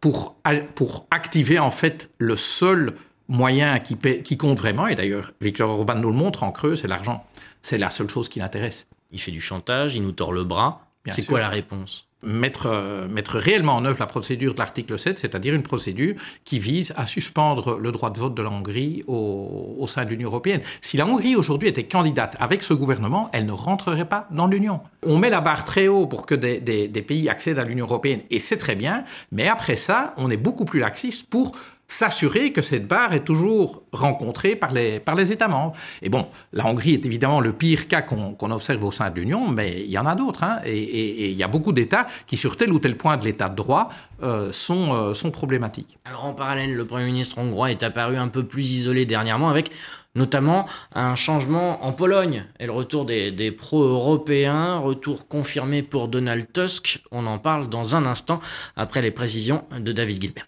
pour, 0.00 0.36
pour 0.74 1.06
activer 1.10 1.58
en 1.58 1.70
fait 1.70 2.10
le 2.18 2.36
seul 2.36 2.94
moyen 3.28 3.78
qui, 3.80 3.96
qui 3.96 4.36
compte 4.36 4.58
vraiment, 4.58 4.86
et 4.86 4.94
d'ailleurs 4.94 5.32
Victor 5.40 5.70
Orban 5.70 5.96
nous 5.96 6.10
le 6.10 6.16
montre 6.16 6.42
en 6.42 6.52
creux, 6.52 6.76
c'est 6.76 6.88
l'argent. 6.88 7.24
C'est 7.62 7.78
la 7.78 7.90
seule 7.90 8.08
chose 8.08 8.28
qui 8.28 8.38
l'intéresse. 8.38 8.86
Il 9.10 9.20
fait 9.20 9.32
du 9.32 9.40
chantage, 9.40 9.96
il 9.96 10.02
nous 10.02 10.12
tord 10.12 10.32
le 10.32 10.44
bras. 10.44 10.85
C'est 11.12 11.26
quoi 11.26 11.40
la 11.40 11.48
réponse? 11.48 12.08
Mettre, 12.24 12.66
euh, 12.66 13.08
mettre 13.08 13.38
réellement 13.38 13.74
en 13.74 13.84
œuvre 13.84 13.98
la 14.00 14.06
procédure 14.06 14.54
de 14.54 14.58
l'article 14.58 14.98
7, 14.98 15.18
c'est-à-dire 15.18 15.54
une 15.54 15.62
procédure 15.62 16.14
qui 16.44 16.58
vise 16.58 16.94
à 16.96 17.04
suspendre 17.04 17.78
le 17.78 17.92
droit 17.92 18.10
de 18.10 18.18
vote 18.18 18.34
de 18.34 18.42
la 18.42 18.50
Hongrie 18.50 19.04
au, 19.06 19.76
au 19.78 19.86
sein 19.86 20.04
de 20.04 20.10
l'Union 20.10 20.28
européenne. 20.28 20.62
Si 20.80 20.96
la 20.96 21.06
Hongrie 21.06 21.36
aujourd'hui 21.36 21.68
était 21.68 21.84
candidate 21.84 22.36
avec 22.40 22.62
ce 22.62 22.72
gouvernement, 22.72 23.28
elle 23.34 23.44
ne 23.44 23.52
rentrerait 23.52 24.08
pas 24.08 24.28
dans 24.30 24.46
l'Union. 24.46 24.80
On 25.04 25.18
met 25.18 25.30
la 25.30 25.42
barre 25.42 25.64
très 25.64 25.88
haut 25.88 26.06
pour 26.06 26.24
que 26.24 26.34
des, 26.34 26.58
des, 26.58 26.88
des 26.88 27.02
pays 27.02 27.28
accèdent 27.28 27.58
à 27.58 27.64
l'Union 27.64 27.84
européenne, 27.84 28.20
et 28.30 28.40
c'est 28.40 28.56
très 28.56 28.76
bien, 28.76 29.04
mais 29.30 29.46
après 29.46 29.76
ça, 29.76 30.14
on 30.16 30.30
est 30.30 30.38
beaucoup 30.38 30.64
plus 30.64 30.80
laxiste 30.80 31.28
pour 31.28 31.52
s'assurer 31.88 32.52
que 32.52 32.62
cette 32.62 32.88
barre 32.88 33.12
est 33.12 33.24
toujours 33.24 33.82
rencontrée 33.92 34.56
par 34.56 34.72
les, 34.72 34.98
par 34.98 35.14
les 35.14 35.32
États 35.32 35.48
membres. 35.48 35.74
Et 36.02 36.08
bon, 36.08 36.28
la 36.52 36.66
Hongrie 36.66 36.94
est 36.94 37.06
évidemment 37.06 37.40
le 37.40 37.52
pire 37.52 37.88
cas 37.88 38.02
qu'on 38.02 38.50
observe 38.50 38.84
au 38.84 38.90
sein 38.90 39.10
de 39.10 39.16
l'Union, 39.16 39.48
mais 39.48 39.82
il 39.84 39.90
y 39.90 39.98
en 39.98 40.06
a 40.06 40.14
d'autres. 40.14 40.42
Hein, 40.42 40.60
et, 40.64 41.30
il 41.30 41.36
y 41.36 41.42
a 41.42 41.48
beaucoup 41.48 41.72
d'États 41.72 42.06
qui, 42.26 42.36
sur 42.36 42.56
tel 42.56 42.72
ou 42.72 42.78
tel 42.78 42.96
point 42.96 43.16
de 43.16 43.24
l'État 43.24 43.48
de 43.48 43.54
droit, 43.54 43.88
euh, 44.22 44.50
sont, 44.52 44.94
euh, 44.94 45.14
sont 45.14 45.30
problématiques. 45.30 45.98
Alors 46.04 46.24
en 46.24 46.32
parallèle, 46.32 46.74
le 46.74 46.84
Premier 46.84 47.06
ministre 47.06 47.38
hongrois 47.38 47.70
est 47.70 47.82
apparu 47.82 48.16
un 48.16 48.28
peu 48.28 48.44
plus 48.44 48.72
isolé 48.72 49.04
dernièrement 49.04 49.48
avec 49.48 49.70
notamment 50.14 50.66
un 50.94 51.14
changement 51.14 51.84
en 51.84 51.92
Pologne 51.92 52.46
et 52.58 52.64
le 52.64 52.72
retour 52.72 53.04
des, 53.04 53.30
des 53.30 53.50
pro-européens, 53.50 54.78
retour 54.78 55.28
confirmé 55.28 55.82
pour 55.82 56.08
Donald 56.08 56.50
Tusk. 56.52 57.02
On 57.12 57.26
en 57.26 57.38
parle 57.38 57.68
dans 57.68 57.96
un 57.96 58.06
instant 58.06 58.40
après 58.76 59.02
les 59.02 59.10
précisions 59.10 59.64
de 59.78 59.92
David 59.92 60.22
Gilbert. 60.22 60.46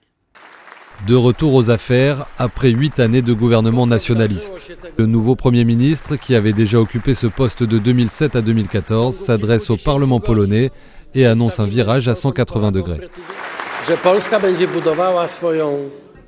De 1.06 1.14
retour 1.14 1.54
aux 1.54 1.70
affaires 1.70 2.26
après 2.38 2.70
huit 2.70 2.98
années 2.98 3.22
de 3.22 3.32
gouvernement 3.32 3.86
nationaliste. 3.86 4.76
Le 4.96 5.06
nouveau 5.06 5.36
Premier 5.36 5.64
ministre, 5.64 6.16
qui 6.16 6.34
avait 6.34 6.52
déjà 6.52 6.78
occupé 6.80 7.14
ce 7.14 7.26
poste 7.26 7.62
de 7.62 7.78
2007 7.78 8.36
à 8.36 8.42
2014, 8.42 9.14
s'adresse 9.14 9.70
au 9.70 9.76
Parlement 9.76 10.20
polonais 10.20 10.70
et 11.14 11.24
annonce 11.24 11.60
un 11.60 11.66
virage 11.66 12.08
à 12.08 12.14
180 12.14 12.72
degrés. 12.72 13.08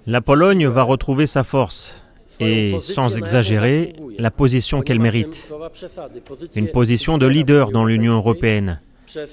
La 0.07 0.21
Pologne 0.21 0.67
va 0.67 0.83
retrouver 0.83 1.27
sa 1.27 1.43
force 1.45 2.03
et, 2.39 2.77
sans 2.81 3.19
exagérer, 3.19 3.95
la 4.19 4.31
position 4.31 4.81
qu'elle 4.81 5.00
mérite. 5.00 5.53
Une 6.57 6.69
position 6.69 7.19
de 7.19 7.27
leader 7.27 7.71
dans 7.71 7.85
l'Union 7.85 8.15
européenne, 8.15 8.81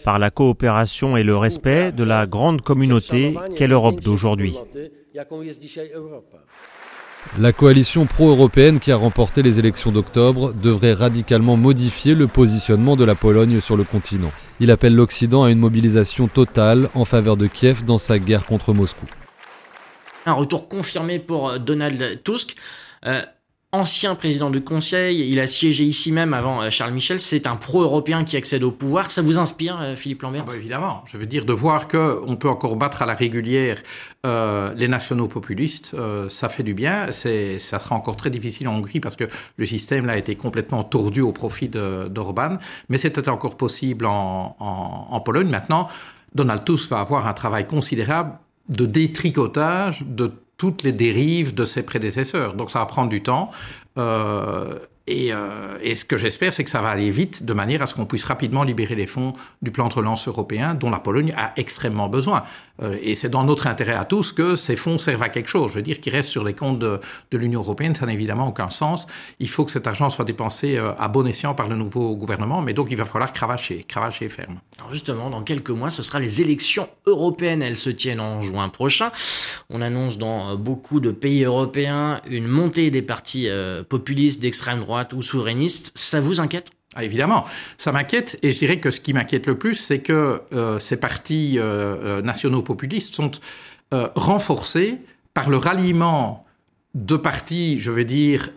par 0.03 0.19
la 0.19 0.29
coopération 0.29 1.17
et 1.17 1.24
le 1.24 1.38
respect 1.38 1.91
de 1.91 2.03
la 2.03 2.25
grande 2.25 2.62
communauté 2.62 3.36
qu'est 3.55 3.67
l'Europe 3.67 4.01
d'aujourd'hui. 4.01 4.55
La 7.39 7.51
coalition 7.51 8.05
pro-européenne 8.05 8.79
qui 8.79 8.91
a 8.91 8.96
remporté 8.96 9.43
les 9.43 9.60
élections 9.60 9.91
d'octobre 9.91 10.53
devrait 10.53 10.93
radicalement 10.93 11.57
modifier 11.57 12.15
le 12.15 12.27
positionnement 12.27 12.96
de 12.96 13.03
la 13.03 13.15
Pologne 13.15 13.60
sur 13.60 13.75
le 13.75 13.84
continent. 13.84 14.31
Il 14.60 14.72
appelle 14.72 14.96
l'Occident 14.96 15.43
à 15.43 15.51
une 15.51 15.60
mobilisation 15.60 16.27
totale 16.27 16.89
en 16.96 17.05
faveur 17.05 17.38
de 17.38 17.48
Kiev 17.48 17.84
dans 17.84 17.98
sa 17.98 18.17
guerre 18.17 18.46
contre 18.46 18.74
Moscou. 18.74 19.05
Un 20.25 20.34
retour 20.34 20.67
confirmé 20.67 21.19
pour 21.19 21.60
Donald 21.60 22.24
Tusk. 22.24 22.55
Euh, 23.05 23.22
ancien 23.74 24.15
président 24.15 24.50
du 24.50 24.63
Conseil, 24.63 25.29
il 25.29 25.39
a 25.39 25.47
siégé 25.47 25.83
ici 25.83 26.12
même 26.13 26.33
avant 26.33 26.62
euh, 26.62 26.69
Charles 26.69 26.93
Michel, 26.93 27.19
c'est 27.19 27.47
un 27.47 27.57
pro-européen 27.57 28.24
qui 28.24 28.38
accède 28.38 28.63
au 28.63 28.71
pouvoir. 28.71 29.12
Ça 29.12 29.21
vous 29.21 29.38
inspire, 29.38 29.77
euh, 29.81 29.95
Philippe 29.95 30.21
Lambert 30.21 30.43
ah 30.45 30.51
bah 30.51 30.57
Évidemment, 30.57 31.03
je 31.05 31.17
veux 31.17 31.25
dire, 31.25 31.43
de 31.43 31.51
voir 31.51 31.88
qu'on 31.89 32.38
peut 32.38 32.50
encore 32.50 32.77
battre 32.77 33.01
à 33.01 33.05
la 33.05 33.13
régulière 33.13 33.81
euh, 34.25 34.74
les 34.75 34.88
nationaux 34.88 35.27
populistes, 35.27 35.95
ça 36.29 36.50
fait 36.50 36.63
du 36.63 36.74
bien. 36.74 37.12
Ça 37.12 37.79
sera 37.79 37.95
encore 37.95 38.15
très 38.15 38.29
difficile 38.29 38.67
en 38.67 38.75
Hongrie 38.75 39.00
parce 39.00 39.15
que 39.15 39.25
le 39.57 39.65
système 39.65 40.05
là 40.05 40.13
a 40.13 40.17
été 40.17 40.36
complètement 40.36 40.83
tordu 40.83 41.21
au 41.21 41.31
profit 41.31 41.69
d'Orban, 41.69 42.57
mais 42.89 42.97
c'était 42.97 43.29
encore 43.29 43.57
possible 43.57 44.05
en, 44.05 44.55
en, 44.59 45.07
en 45.09 45.19
Pologne. 45.21 45.50
Maintenant, 45.50 45.88
Donald 46.36 46.63
Tusk 46.63 46.89
va 46.89 47.00
avoir 47.00 47.27
un 47.27 47.33
travail 47.33 47.67
considérable 47.67 48.33
de 48.69 48.86
détricotage 48.86 50.03
de 50.05 50.31
toutes 50.57 50.83
les 50.83 50.91
dérives 50.91 51.53
de 51.53 51.65
ses 51.65 51.83
prédécesseurs. 51.83 52.55
Donc 52.55 52.71
ça 52.71 52.79
va 52.79 52.85
prendre 52.85 53.09
du 53.09 53.21
temps. 53.23 53.51
Euh, 53.97 54.79
et, 55.07 55.31
euh, 55.31 55.77
et, 55.81 55.95
ce 55.95 56.03
que 56.03 56.17
j'espère, 56.17 56.53
c'est 56.53 56.65
que 56.65 56.69
ça 56.69 56.81
va 56.81 56.89
aller 56.89 57.11
vite, 57.11 57.45
de 57.45 57.53
manière 57.53 57.81
à 57.81 57.87
ce 57.87 57.95
qu'on 57.95 58.05
puisse 58.05 58.25
rapidement 58.25 58.63
libérer 58.63 58.93
les 58.93 59.07
fonds 59.07 59.33
du 59.61 59.71
plan 59.71 59.87
de 59.87 59.93
relance 59.93 60.27
européen, 60.27 60.73
dont 60.73 60.89
la 60.89 60.99
Pologne 60.99 61.33
a 61.37 61.53
extrêmement 61.55 62.09
besoin. 62.09 62.43
Euh, 62.83 62.97
et 63.01 63.15
c'est 63.15 63.29
dans 63.29 63.45
notre 63.45 63.67
intérêt 63.67 63.93
à 63.93 64.03
tous 64.03 64.33
que 64.33 64.57
ces 64.57 64.75
fonds 64.75 64.97
servent 64.97 65.23
à 65.23 65.29
quelque 65.29 65.47
chose. 65.47 65.71
Je 65.71 65.77
veux 65.77 65.81
dire, 65.81 66.01
qu'ils 66.01 66.13
restent 66.13 66.29
sur 66.29 66.43
les 66.43 66.53
comptes 66.53 66.79
de, 66.79 66.99
de 67.31 67.37
l'Union 67.37 67.61
européenne, 67.61 67.95
ça 67.95 68.05
n'a 68.05 68.13
évidemment 68.13 68.49
aucun 68.49 68.69
sens. 68.69 69.07
Il 69.39 69.49
faut 69.49 69.63
que 69.63 69.71
cet 69.71 69.87
argent 69.87 70.09
soit 70.09 70.25
dépensé 70.25 70.75
euh, 70.75 70.91
à 70.99 71.07
bon 71.07 71.25
escient 71.25 71.55
par 71.55 71.69
le 71.69 71.77
nouveau 71.77 72.13
gouvernement, 72.17 72.61
mais 72.61 72.73
donc 72.73 72.87
il 72.91 72.97
va 72.97 73.05
falloir 73.05 73.31
cravacher, 73.31 73.85
cravacher 73.87 74.27
ferme. 74.27 74.59
Alors 74.79 74.91
justement, 74.91 75.29
dans 75.29 75.41
quelques 75.41 75.69
mois, 75.69 75.89
ce 75.89 76.03
sera 76.03 76.19
les 76.19 76.41
élections 76.41 76.89
européennes. 77.05 77.63
Elles 77.63 77.77
se 77.77 77.89
tiennent 77.89 78.19
en 78.19 78.41
juin 78.41 78.67
prochain. 78.67 79.07
On 79.69 79.81
annonce 79.81 80.17
dans 80.17 80.55
beaucoup 80.57 80.99
de 80.99 81.11
pays 81.11 81.45
européens 81.45 82.19
une 82.29 82.47
montée 82.47 82.91
des 82.91 83.01
partis 83.01 83.47
populistes 83.89 84.41
d'extrême 84.41 84.79
droite 84.81 84.97
ou 85.13 85.22
souverainiste, 85.22 85.92
ça 85.96 86.22
vous 86.22 86.39
inquiète? 86.39 86.72
Ah, 86.96 87.04
évidemment, 87.04 87.46
ça 87.77 87.92
m'inquiète 87.92 88.39
et 88.42 88.51
je 88.51 88.58
dirais 88.58 88.80
que 88.80 88.89
ce 88.89 89.00
qui 89.00 89.13
m'inquiète 89.13 89.46
le 89.46 89.56
plus, 89.56 89.75
c'est 89.75 90.00
que 90.00 90.42
euh, 90.54 90.80
ces 90.80 90.98
partis 90.98 91.60
euh, 91.60 91.96
euh, 92.01 92.22
nationaux 92.22 92.62
populistes 92.62 93.13
sont 93.13 93.32
renforcés 93.92 94.98
par 95.34 95.50
le 95.50 95.58
ralliement 95.58 96.46
de 96.94 97.16
partis, 97.16 97.80
je 97.80 97.89
vais 97.89 98.04
dire, 98.04 98.50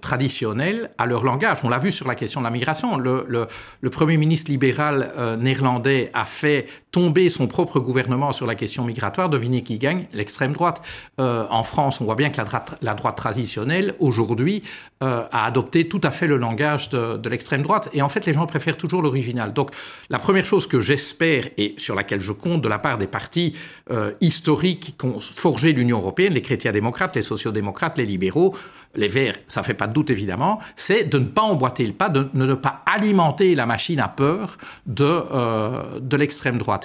traditionnels 0.00 0.90
à 0.98 1.06
leur 1.06 1.22
langage. 1.22 1.58
On 1.62 1.68
l'a 1.68 1.78
vu 1.78 1.92
sur 1.92 2.08
la 2.08 2.16
question 2.16 2.40
de 2.40 2.44
la 2.44 2.50
migration. 2.50 2.96
Le, 2.96 3.46
Premier 3.92 4.16
ministre 4.16 4.50
libéral 4.50 5.12
néerlandais 5.38 6.10
a 6.12 6.24
fait 6.24 6.66
tomber 6.90 7.28
son 7.28 7.46
propre 7.46 7.80
gouvernement 7.80 8.32
sur 8.32 8.46
la 8.46 8.54
question 8.54 8.84
migratoire. 8.84 9.28
Devinez 9.28 9.62
qui 9.62 9.78
gagne 9.78 10.06
L'extrême 10.12 10.52
droite. 10.52 10.80
Euh, 11.20 11.46
en 11.50 11.62
France, 11.62 12.00
on 12.00 12.04
voit 12.04 12.14
bien 12.14 12.30
que 12.30 12.40
la, 12.82 12.94
droite, 12.94 13.16
traditionnelle, 13.16 13.94
aujourd'hui, 13.98 14.62
euh, 15.02 15.24
a 15.30 15.44
adopté 15.44 15.88
tout 15.88 16.00
à 16.02 16.10
fait 16.10 16.26
le 16.26 16.36
langage 16.36 16.88
de, 16.88 17.28
l'extrême 17.28 17.62
droite. 17.62 17.90
Et 17.92 18.00
en 18.00 18.08
fait, 18.08 18.24
les 18.26 18.32
gens 18.32 18.46
préfèrent 18.46 18.76
toujours 18.76 19.02
l'original. 19.02 19.52
Donc, 19.52 19.70
la 20.08 20.18
première 20.18 20.46
chose 20.46 20.66
que 20.66 20.80
j'espère 20.80 21.48
et 21.58 21.74
sur 21.76 21.94
laquelle 21.94 22.20
je 22.20 22.32
compte 22.32 22.62
de 22.62 22.68
la 22.68 22.78
part 22.78 22.96
des 22.96 23.06
partis 23.06 23.54
euh, 23.90 24.12
historiques 24.20 24.96
qui 24.98 25.06
ont 25.06 25.20
forgé 25.20 25.72
l'Union 25.72 25.98
européenne, 25.98 26.32
les 26.32 26.42
chrétiens 26.42 26.72
démocrates, 26.72 27.16
les 27.16 27.22
sociaux 27.22 27.52
démocrates, 27.52 27.98
les 27.98 28.06
libéraux, 28.06 28.56
les 28.94 29.08
verts, 29.08 29.36
ça 29.48 29.62
fait 29.62 29.74
pas 29.74 29.86
de 29.86 29.92
doute 29.92 30.08
évidemment, 30.08 30.60
c'est 30.74 31.04
de 31.04 31.18
ne 31.18 31.26
pas 31.26 31.42
emboîter 31.42 31.86
le 31.86 31.92
pas, 31.92 32.08
de, 32.08 32.26
ne 32.32 32.54
pas 32.54 32.82
alimenter 32.86 33.54
la 33.54 33.66
machine 33.66 34.00
à 34.00 34.08
peur 34.08 34.56
de, 34.86 36.00
de 36.00 36.16
l'extrême 36.16 36.56
droite. 36.56 36.77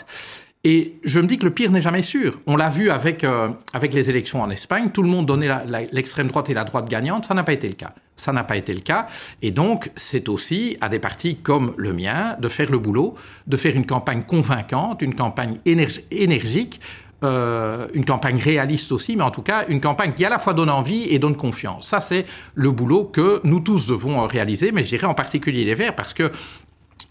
Et 0.66 0.96
je 1.04 1.20
me 1.20 1.28
dis 1.28 1.38
que 1.38 1.44
le 1.44 1.52
pire 1.52 1.72
n'est 1.72 1.82
jamais 1.82 2.02
sûr. 2.02 2.40
On 2.48 2.56
l'a 2.56 2.70
vu 2.70 2.90
avec, 2.90 3.26
euh, 3.26 3.50
avec 3.74 3.94
les 3.94 4.10
élections 4.10 4.42
en 4.42 4.50
Espagne, 4.50 4.92
tout 4.94 5.04
le 5.04 5.10
monde 5.10 5.26
donnait 5.26 5.50
l'extrême 5.92 6.28
droite 6.28 6.50
et 6.50 6.54
la 6.54 6.64
droite 6.64 6.90
gagnante, 6.90 7.26
ça 7.26 7.34
n'a 7.34 7.44
pas 7.44 7.52
été 7.52 7.68
le 7.68 7.74
cas. 7.74 7.94
Ça 8.16 8.32
n'a 8.32 8.46
pas 8.46 8.56
été 8.56 8.74
le 8.74 8.80
cas. 8.80 9.08
Et 9.42 9.52
donc, 9.52 9.92
c'est 9.98 10.30
aussi 10.30 10.78
à 10.80 10.88
des 10.88 11.00
partis 11.00 11.36
comme 11.36 11.74
le 11.76 11.92
mien 11.92 12.38
de 12.40 12.48
faire 12.48 12.72
le 12.72 12.78
boulot, 12.78 13.16
de 13.48 13.58
faire 13.58 13.76
une 13.76 13.86
campagne 13.86 14.24
convaincante, 14.24 15.02
une 15.02 15.16
campagne 15.16 15.58
énergique, 15.66 16.80
euh, 17.24 17.88
une 17.94 18.04
campagne 18.04 18.38
réaliste 18.38 18.92
aussi, 18.92 19.16
mais 19.16 19.24
en 19.24 19.32
tout 19.32 19.44
cas 19.44 19.64
une 19.70 19.80
campagne 19.80 20.12
qui 20.12 20.26
à 20.26 20.30
la 20.30 20.40
fois 20.40 20.54
donne 20.54 20.70
envie 20.70 21.08
et 21.10 21.20
donne 21.20 21.38
confiance. 21.38 21.88
Ça, 21.88 22.02
c'est 22.02 22.26
le 22.54 22.70
boulot 22.72 23.06
que 23.06 23.40
nous 23.46 23.62
tous 23.62 23.88
devons 23.88 24.28
réaliser, 24.28 24.74
mais 24.74 24.84
je 24.84 24.90
dirais 24.90 25.08
en 25.08 25.14
particulier 25.14 25.64
les 25.64 25.74
Verts, 25.74 25.96
parce 25.96 26.14
que 26.14 26.32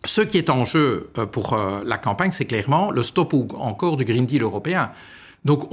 ce 0.04 0.20
qui 0.20 0.38
est 0.38 0.50
en 0.50 0.64
jeu 0.64 1.10
euh, 1.18 1.26
pour 1.26 1.52
euh, 1.52 1.82
la 1.84 1.98
campagne, 1.98 2.30
c'est 2.32 2.44
clairement 2.44 2.90
le 2.90 3.02
stop 3.02 3.34
encore 3.58 3.96
du 3.96 4.04
Green 4.04 4.26
Deal 4.26 4.42
européen. 4.42 4.90
Donc 5.44 5.68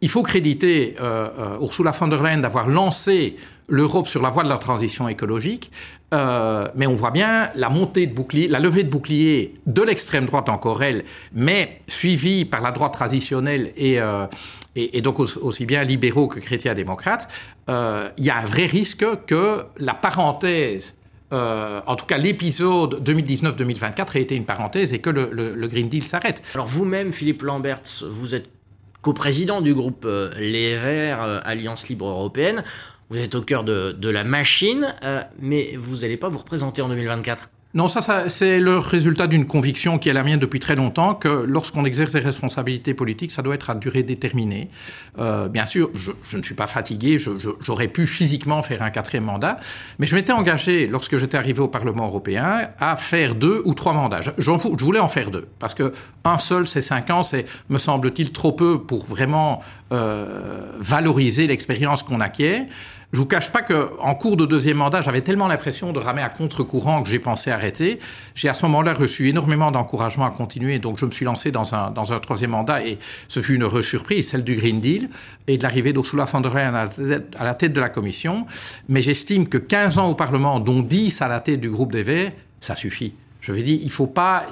il 0.00 0.08
faut 0.08 0.22
créditer 0.22 0.96
Ursula 1.60 1.90
von 1.90 2.08
der 2.08 2.22
Leyen 2.22 2.38
d'avoir 2.38 2.66
lancé 2.66 3.36
l'Europe 3.70 4.08
sur 4.08 4.20
la 4.20 4.30
voie 4.30 4.42
de 4.42 4.48
la 4.48 4.58
transition 4.58 5.08
écologique, 5.08 5.70
euh, 6.12 6.68
mais 6.74 6.86
on 6.86 6.94
voit 6.94 7.12
bien 7.12 7.50
la 7.54 7.70
montée 7.70 8.06
de 8.06 8.12
bouclier, 8.12 8.48
la 8.48 8.58
levée 8.58 8.82
de 8.82 8.90
bouclier 8.90 9.54
de 9.66 9.80
l'extrême 9.80 10.26
droite 10.26 10.48
encore 10.48 10.82
elle, 10.82 11.04
mais 11.32 11.80
suivie 11.88 12.44
par 12.44 12.60
la 12.60 12.72
droite 12.72 12.92
traditionnelle 12.92 13.72
et, 13.76 14.00
euh, 14.00 14.26
et, 14.74 15.00
donc 15.02 15.20
aussi 15.20 15.66
bien 15.66 15.84
libéraux 15.84 16.26
que 16.26 16.40
chrétiens 16.40 16.74
démocrates. 16.74 17.28
Euh, 17.68 18.10
il 18.18 18.24
y 18.24 18.30
a 18.30 18.38
un 18.38 18.44
vrai 18.44 18.66
risque 18.66 19.06
que 19.26 19.64
la 19.78 19.94
parenthèse 19.94 20.96
en 21.32 21.96
tout 21.96 22.06
cas 22.06 22.18
l'épisode 22.18 23.02
2019-2024 23.08 24.16
ait 24.16 24.22
été 24.22 24.34
une 24.34 24.44
parenthèse 24.44 24.92
et 24.92 24.98
que 24.98 25.10
le, 25.10 25.66
Green 25.68 25.88
Deal 25.88 26.04
s'arrête. 26.04 26.42
Alors 26.54 26.66
vous-même, 26.66 27.12
Philippe 27.12 27.42
Lamberts, 27.42 28.04
vous 28.10 28.34
êtes 28.34 28.48
co-président 29.02 29.60
du 29.60 29.74
groupe 29.74 30.06
Les 30.38 30.76
Verts, 30.76 31.40
Alliance 31.44 31.88
Libre 31.88 32.08
Européenne. 32.08 32.62
Vous 33.10 33.18
êtes 33.18 33.34
au 33.34 33.42
cœur 33.42 33.64
de, 33.64 34.08
la 34.08 34.22
machine, 34.22 34.94
euh, 35.02 35.20
mais 35.40 35.74
vous 35.76 35.98
n'allez 35.98 36.16
pas 36.16 36.28
vous 36.28 36.38
représenter 36.38 36.80
en 36.80 36.88
2024. 36.88 37.50
Non, 37.72 37.86
ça, 37.86 38.02
ça 38.02 38.28
c'est 38.28 38.58
le 38.58 38.78
résultat 38.78 39.28
d'une 39.28 39.46
conviction 39.46 39.98
qui 39.98 40.08
est 40.08 40.12
la 40.12 40.24
mienne 40.24 40.40
depuis 40.40 40.58
très 40.58 40.74
longtemps, 40.74 41.14
que 41.14 41.28
lorsqu'on 41.28 41.84
exerce 41.84 42.10
des 42.10 42.18
responsabilités 42.18 42.94
politiques, 42.94 43.30
ça 43.30 43.42
doit 43.42 43.54
être 43.54 43.70
à 43.70 43.76
durée 43.76 44.02
déterminée. 44.02 44.70
Euh, 45.20 45.48
bien 45.48 45.66
sûr, 45.66 45.88
je, 45.94 46.10
je, 46.28 46.36
ne 46.36 46.42
suis 46.42 46.56
pas 46.56 46.66
fatigué, 46.66 47.16
j'aurais 47.60 47.86
pu 47.86 48.08
physiquement 48.08 48.60
faire 48.62 48.82
un 48.82 48.90
quatrième 48.90 49.24
mandat, 49.24 49.58
mais 50.00 50.08
je 50.08 50.16
m'étais 50.16 50.32
engagé, 50.32 50.88
lorsque 50.88 51.16
j'étais 51.16 51.36
arrivé 51.36 51.60
au 51.60 51.68
Parlement 51.68 52.06
européen, 52.06 52.70
à 52.80 52.96
faire 52.96 53.36
deux 53.36 53.62
ou 53.64 53.74
trois 53.74 53.92
mandats. 53.92 54.20
Je, 54.36 54.50
voulais 54.50 54.98
en 54.98 55.08
faire 55.08 55.30
deux, 55.30 55.46
parce 55.60 55.74
que 55.74 55.92
un 56.24 56.38
seul, 56.38 56.66
c'est 56.66 56.82
cinq 56.82 57.08
ans, 57.10 57.22
c'est, 57.22 57.46
me 57.68 57.78
semble-t-il, 57.78 58.32
trop 58.32 58.50
peu 58.50 58.82
pour 58.82 59.06
vraiment 59.06 59.62
euh, 59.92 60.72
valoriser 60.80 61.46
l'expérience 61.46 62.02
qu'on 62.02 62.20
acquiert. 62.20 62.64
Je 63.12 63.18
vous 63.18 63.26
cache 63.26 63.50
pas 63.50 63.62
que 63.62 63.90
en 63.98 64.14
cours 64.14 64.36
de 64.36 64.46
deuxième 64.46 64.76
mandat, 64.76 65.02
j'avais 65.02 65.20
tellement 65.20 65.48
l'impression 65.48 65.92
de 65.92 65.98
ramer 65.98 66.22
à 66.22 66.28
contre-courant 66.28 67.02
que 67.02 67.08
j'ai 67.08 67.18
pensé 67.18 67.50
arrêter. 67.50 67.98
J'ai 68.36 68.48
à 68.48 68.54
ce 68.54 68.64
moment-là 68.66 68.92
reçu 68.92 69.28
énormément 69.28 69.72
d'encouragement 69.72 70.26
à 70.26 70.30
continuer, 70.30 70.78
donc 70.78 70.96
je 70.98 71.06
me 71.06 71.10
suis 71.10 71.24
lancé 71.24 71.50
dans 71.50 71.74
un, 71.74 71.90
dans 71.90 72.12
un 72.12 72.20
troisième 72.20 72.50
mandat 72.50 72.84
et 72.86 72.98
ce 73.26 73.40
fut 73.40 73.56
une 73.56 73.64
heureuse 73.64 73.86
surprise, 73.86 74.28
celle 74.28 74.44
du 74.44 74.54
Green 74.54 74.80
Deal 74.80 75.08
et 75.48 75.58
de 75.58 75.62
l'arrivée 75.64 75.92
d'Ursula 75.92 76.24
von 76.24 76.40
der 76.40 76.54
Leyen 76.54 76.74
à 77.36 77.44
la 77.44 77.54
tête 77.54 77.72
de 77.72 77.80
la 77.80 77.88
Commission. 77.88 78.46
Mais 78.88 79.02
j'estime 79.02 79.48
que 79.48 79.58
15 79.58 79.98
ans 79.98 80.08
au 80.08 80.14
Parlement, 80.14 80.60
dont 80.60 80.80
10 80.80 81.20
à 81.20 81.26
la 81.26 81.40
tête 81.40 81.60
du 81.60 81.68
groupe 81.68 81.90
des 81.90 82.04
Verts, 82.04 82.30
ça 82.60 82.76
suffit. 82.76 83.14
Je 83.40 83.52
vais 83.52 83.64
dire, 83.64 83.80
il 83.82 83.90
faut 83.90 84.06
pas, 84.06 84.46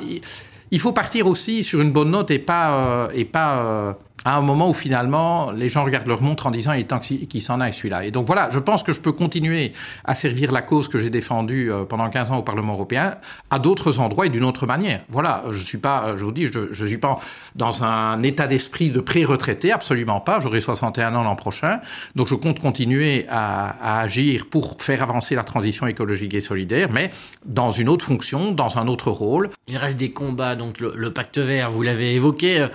il 0.72 0.80
faut 0.80 0.92
partir 0.92 1.28
aussi 1.28 1.62
sur 1.62 1.80
une 1.80 1.92
bonne 1.92 2.10
note 2.10 2.32
et 2.32 2.38
pas, 2.40 2.72
euh, 2.72 3.08
et 3.14 3.24
pas 3.24 3.58
euh, 3.60 3.92
à 4.24 4.36
un 4.36 4.40
moment 4.40 4.68
où 4.68 4.74
finalement 4.74 5.50
les 5.52 5.68
gens 5.68 5.84
regardent 5.84 6.08
leur 6.08 6.22
montre 6.22 6.46
en 6.46 6.50
disant 6.50 6.72
il 6.72 6.80
est 6.80 6.84
temps 6.84 6.98
qu'il 6.98 7.42
s'en 7.42 7.60
aille 7.60 7.72
celui-là. 7.72 8.04
Et 8.04 8.10
donc 8.10 8.26
voilà, 8.26 8.48
je 8.50 8.58
pense 8.58 8.82
que 8.82 8.92
je 8.92 9.00
peux 9.00 9.12
continuer 9.12 9.72
à 10.04 10.14
servir 10.14 10.52
la 10.52 10.62
cause 10.62 10.88
que 10.88 10.98
j'ai 10.98 11.10
défendue 11.10 11.70
euh, 11.70 11.84
pendant 11.84 12.08
15 12.08 12.30
ans 12.32 12.38
au 12.38 12.42
Parlement 12.42 12.74
européen 12.74 13.14
à 13.50 13.58
d'autres 13.58 13.98
endroits 14.00 14.26
et 14.26 14.28
d'une 14.28 14.44
autre 14.44 14.66
manière. 14.66 15.00
Voilà, 15.08 15.44
je 15.50 15.62
suis 15.62 15.78
pas, 15.78 16.16
je 16.16 16.24
vous 16.24 16.32
dis, 16.32 16.46
je, 16.46 16.72
je 16.72 16.86
suis 16.86 16.98
pas 16.98 17.18
dans 17.54 17.84
un 17.84 18.22
état 18.22 18.46
d'esprit 18.46 18.90
de 18.90 19.00
pré-retraité, 19.00 19.72
absolument 19.72 20.20
pas. 20.20 20.40
J'aurai 20.40 20.60
61 20.60 21.14
ans 21.14 21.22
l'an 21.22 21.36
prochain, 21.36 21.80
donc 22.14 22.28
je 22.28 22.34
compte 22.34 22.60
continuer 22.60 23.26
à, 23.28 24.00
agir 24.00 24.46
pour 24.50 24.76
faire 24.80 25.02
avancer 25.02 25.34
la 25.34 25.44
transition 25.44 25.86
écologique 25.86 26.34
et 26.34 26.40
solidaire, 26.40 26.88
mais 26.92 27.10
dans 27.44 27.70
une 27.70 27.88
autre 27.88 28.04
fonction, 28.04 28.52
dans 28.52 28.78
un 28.78 28.88
autre 28.88 29.10
rôle. 29.10 29.50
Il 29.66 29.76
reste 29.76 29.98
des 29.98 30.10
combats, 30.10 30.56
donc 30.56 30.80
le, 30.80 31.12
pacte 31.12 31.38
vert, 31.38 31.70
vous 31.70 31.82
l'avez 31.82 32.14
évoqué, 32.14 32.66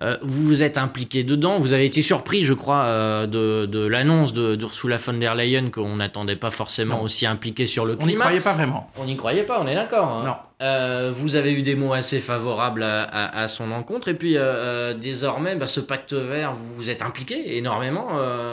euh 0.00 0.16
vous 0.22 0.62
êtes 0.62 0.78
un 0.78 0.88
impliqué 0.92 1.24
dedans. 1.24 1.56
Vous 1.56 1.72
avez 1.72 1.86
été 1.86 2.02
surpris, 2.02 2.44
je 2.44 2.52
crois, 2.52 2.84
euh, 2.84 3.26
de, 3.26 3.64
de 3.64 3.86
l'annonce 3.86 4.34
d'Ursula 4.34 4.98
von 4.98 5.14
der 5.14 5.34
Leyen 5.34 5.70
qu'on 5.70 5.96
n'attendait 5.96 6.36
pas 6.36 6.50
forcément 6.50 7.00
aussi 7.00 7.24
impliqué 7.24 7.64
sur 7.64 7.86
le 7.86 7.96
climat. 7.96 8.12
On 8.12 8.12
n'y 8.12 8.20
croyait 8.20 8.40
pas 8.40 8.52
vraiment. 8.52 8.90
On 8.98 9.04
n'y 9.06 9.16
croyait 9.16 9.44
pas, 9.44 9.58
on 9.58 9.66
est 9.66 9.74
d'accord. 9.74 10.08
Hein. 10.08 10.24
Non. 10.26 10.34
Euh, 10.60 11.10
vous 11.14 11.34
avez 11.36 11.52
eu 11.54 11.62
des 11.62 11.74
mots 11.74 11.94
assez 11.94 12.20
favorables 12.20 12.84
à, 12.84 13.48
son 13.48 13.72
encontre 13.72 14.08
et 14.08 14.14
puis 14.14 14.34
euh, 14.36 14.92
désormais, 14.92 15.56
bah, 15.56 15.66
ce 15.66 15.80
pacte 15.80 16.12
vert, 16.12 16.52
vous 16.52 16.74
vous 16.74 16.90
êtes 16.90 17.00
impliqué 17.00 17.56
énormément. 17.56 18.08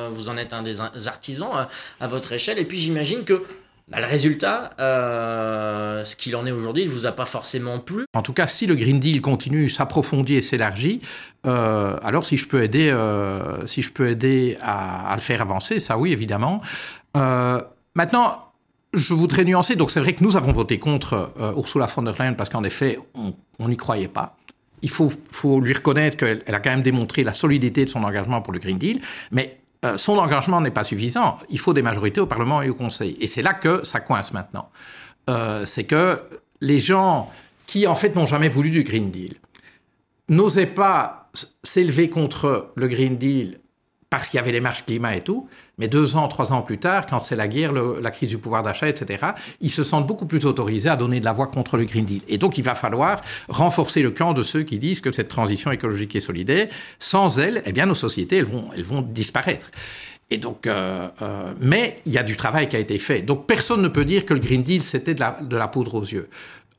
vous 0.09 0.29
en 0.29 0.37
êtes 0.37 0.53
un 0.53 0.63
des 0.63 0.79
artisans 0.79 1.67
à, 1.99 2.07
votre 2.07 2.31
échelle 2.31 2.57
et 2.57 2.65
puis 2.65 2.79
j'imagine 2.79 3.25
que 3.25 3.43
bah, 3.89 3.99
le 3.99 4.05
résultat, 4.05 4.71
euh, 4.79 6.03
ce 6.03 6.15
qu'il 6.15 6.35
en 6.35 6.45
est 6.45 6.51
aujourd'hui, 6.51 6.85
ne 6.85 6.89
vous 6.89 7.07
a 7.07 7.11
pas 7.11 7.25
forcément 7.25 7.79
plu. 7.79 8.05
En 8.13 8.21
tout 8.21 8.33
cas, 8.33 8.45
si 8.45 8.67
le 8.67 8.75
Green 8.75 8.99
Deal 8.99 9.19
continue, 9.21 9.67
s'approfondit 9.67 10.35
et 10.35 10.41
s'élargit, 10.41 11.01
euh, 11.47 11.97
alors 12.03 12.23
si 12.23 12.37
je 12.37 12.47
peux 12.47 12.61
aider, 12.61 12.89
euh, 12.89 13.65
si 13.65 13.81
je 13.81 13.91
peux 13.91 14.07
aider 14.07 14.57
à, 14.61 15.11
le 15.15 15.21
faire 15.21 15.41
avancer, 15.41 15.79
ça 15.79 15.97
oui, 15.97 16.11
évidemment. 16.11 16.61
maintenant, 17.15 18.51
je 18.93 19.13
voudrais 19.13 19.43
nuancer. 19.43 19.75
Donc 19.75 19.89
c'est 19.89 19.99
vrai 19.99 20.13
que 20.13 20.23
nous 20.23 20.37
avons 20.37 20.51
voté 20.51 20.77
contre 20.77 21.31
Ursula 21.57 21.87
von 21.87 22.03
der 22.03 22.13
Leyen 22.19 22.33
parce 22.33 22.49
qu'en 22.49 22.63
effet, 22.63 22.99
on 23.15 23.67
n'y 23.67 23.77
croyait 23.77 24.07
pas. 24.07 24.37
Il 24.81 24.89
faut, 24.89 25.11
faut 25.31 25.59
lui 25.59 25.73
reconnaître 25.73 26.15
qu'elle 26.15 26.43
a 26.47 26.59
quand 26.59 26.69
même 26.69 26.81
démontré 26.81 27.23
la 27.23 27.33
solidité 27.33 27.85
de 27.85 27.89
son 27.89 28.03
engagement 28.03 28.41
pour 28.41 28.53
le 28.53 28.59
Green 28.59 28.77
Deal, 28.77 29.01
mais 29.31 29.59
euh, 29.85 29.97
son 29.97 30.17
engagement 30.17 30.59
n'est 30.61 30.71
pas 30.71 30.83
suffisant. 30.83 31.37
Il 31.49 31.59
faut 31.59 31.73
des 31.73 31.81
majorités 31.81 32.19
au 32.19 32.25
Parlement 32.25 32.61
et 32.61 32.69
au 32.69 32.75
Conseil. 32.75 33.15
Et 33.21 33.27
c'est 33.27 33.41
là 33.41 33.53
que 33.53 33.85
ça 33.85 33.99
coince 33.99 34.33
maintenant. 34.33 34.69
Euh, 35.29 35.65
c'est 35.65 35.85
que 35.85 36.21
les 36.59 36.79
gens 36.79 37.31
qui, 37.65 37.87
en 37.87 37.95
fait, 37.95 38.15
n'ont 38.15 38.25
jamais 38.25 38.49
voulu 38.49 38.71
du 38.71 38.83
Green 38.83 39.09
Deal, 39.09 39.35
n'osaient 40.27 40.65
pas 40.65 41.29
s'élever 41.63 42.09
contre 42.09 42.71
le 42.75 42.87
Green 42.87 43.17
Deal 43.17 43.59
parce 44.09 44.27
qu'il 44.27 44.37
y 44.37 44.41
avait 44.41 44.51
les 44.51 44.59
marches 44.59 44.85
climat 44.85 45.15
et 45.15 45.21
tout, 45.21 45.47
mais 45.77 45.87
deux 45.87 46.15
ans, 46.15 46.27
trois 46.27 46.51
ans 46.51 46.61
plus 46.63 46.79
tard, 46.79 47.05
quand 47.05 47.19
c'est 47.19 47.35
la 47.35 47.47
guerre, 47.47 47.73
la 47.73 48.09
crise 48.09 48.29
du 48.29 48.39
pouvoir 48.39 48.63
d'achat, 48.63 48.89
etc., 48.89 49.33
ils 49.61 49.69
se 49.69 49.83
sentent 49.83 50.07
beaucoup 50.07 50.25
plus 50.25 50.45
autorisés 50.45 50.89
à 50.89 50.95
donner 50.95 51.19
de 51.19 51.25
la 51.25 51.31
voix 51.31 51.47
contre 51.47 51.77
le 51.77 51.85
Green 51.85 52.05
Deal. 52.05 52.21
Et 52.27 52.39
donc, 52.39 52.57
il 52.57 52.63
va 52.63 52.73
falloir 52.73 53.21
renforcer 53.49 54.01
le 54.01 54.09
camp 54.09 54.33
de 54.33 54.41
ceux 54.41 54.63
qui 54.63 54.79
disent 54.79 54.99
que 54.99 55.11
cette 55.11 55.27
transition 55.27 55.71
écologique 55.71 56.15
est 56.15 56.21
solidaire. 56.21 56.67
Sans 56.97 57.37
elle, 57.37 57.61
eh 57.65 57.71
bien, 57.71 57.85
nos 57.85 57.95
sociétés, 57.95 58.37
elles 58.37 58.45
vont, 58.45 58.65
elles 58.75 58.83
vont 58.83 59.01
disparaître. 59.01 59.69
Et 60.31 60.37
donc, 60.37 60.65
euh, 60.65 61.07
euh, 61.21 61.53
mais 61.59 62.01
il 62.05 62.13
y 62.13 62.17
a 62.17 62.23
du 62.23 62.35
travail 62.35 62.67
qui 62.67 62.75
a 62.75 62.79
été 62.79 62.97
fait. 62.97 63.21
Donc, 63.21 63.45
personne 63.45 63.81
ne 63.81 63.87
peut 63.87 64.05
dire 64.05 64.25
que 64.25 64.33
le 64.33 64.39
Green 64.39 64.63
Deal, 64.63 64.81
c'était 64.81 65.13
de 65.13 65.19
la, 65.19 65.37
de 65.41 65.55
la 65.55 65.67
poudre 65.67 65.95
aux 65.95 66.03
yeux. 66.03 66.29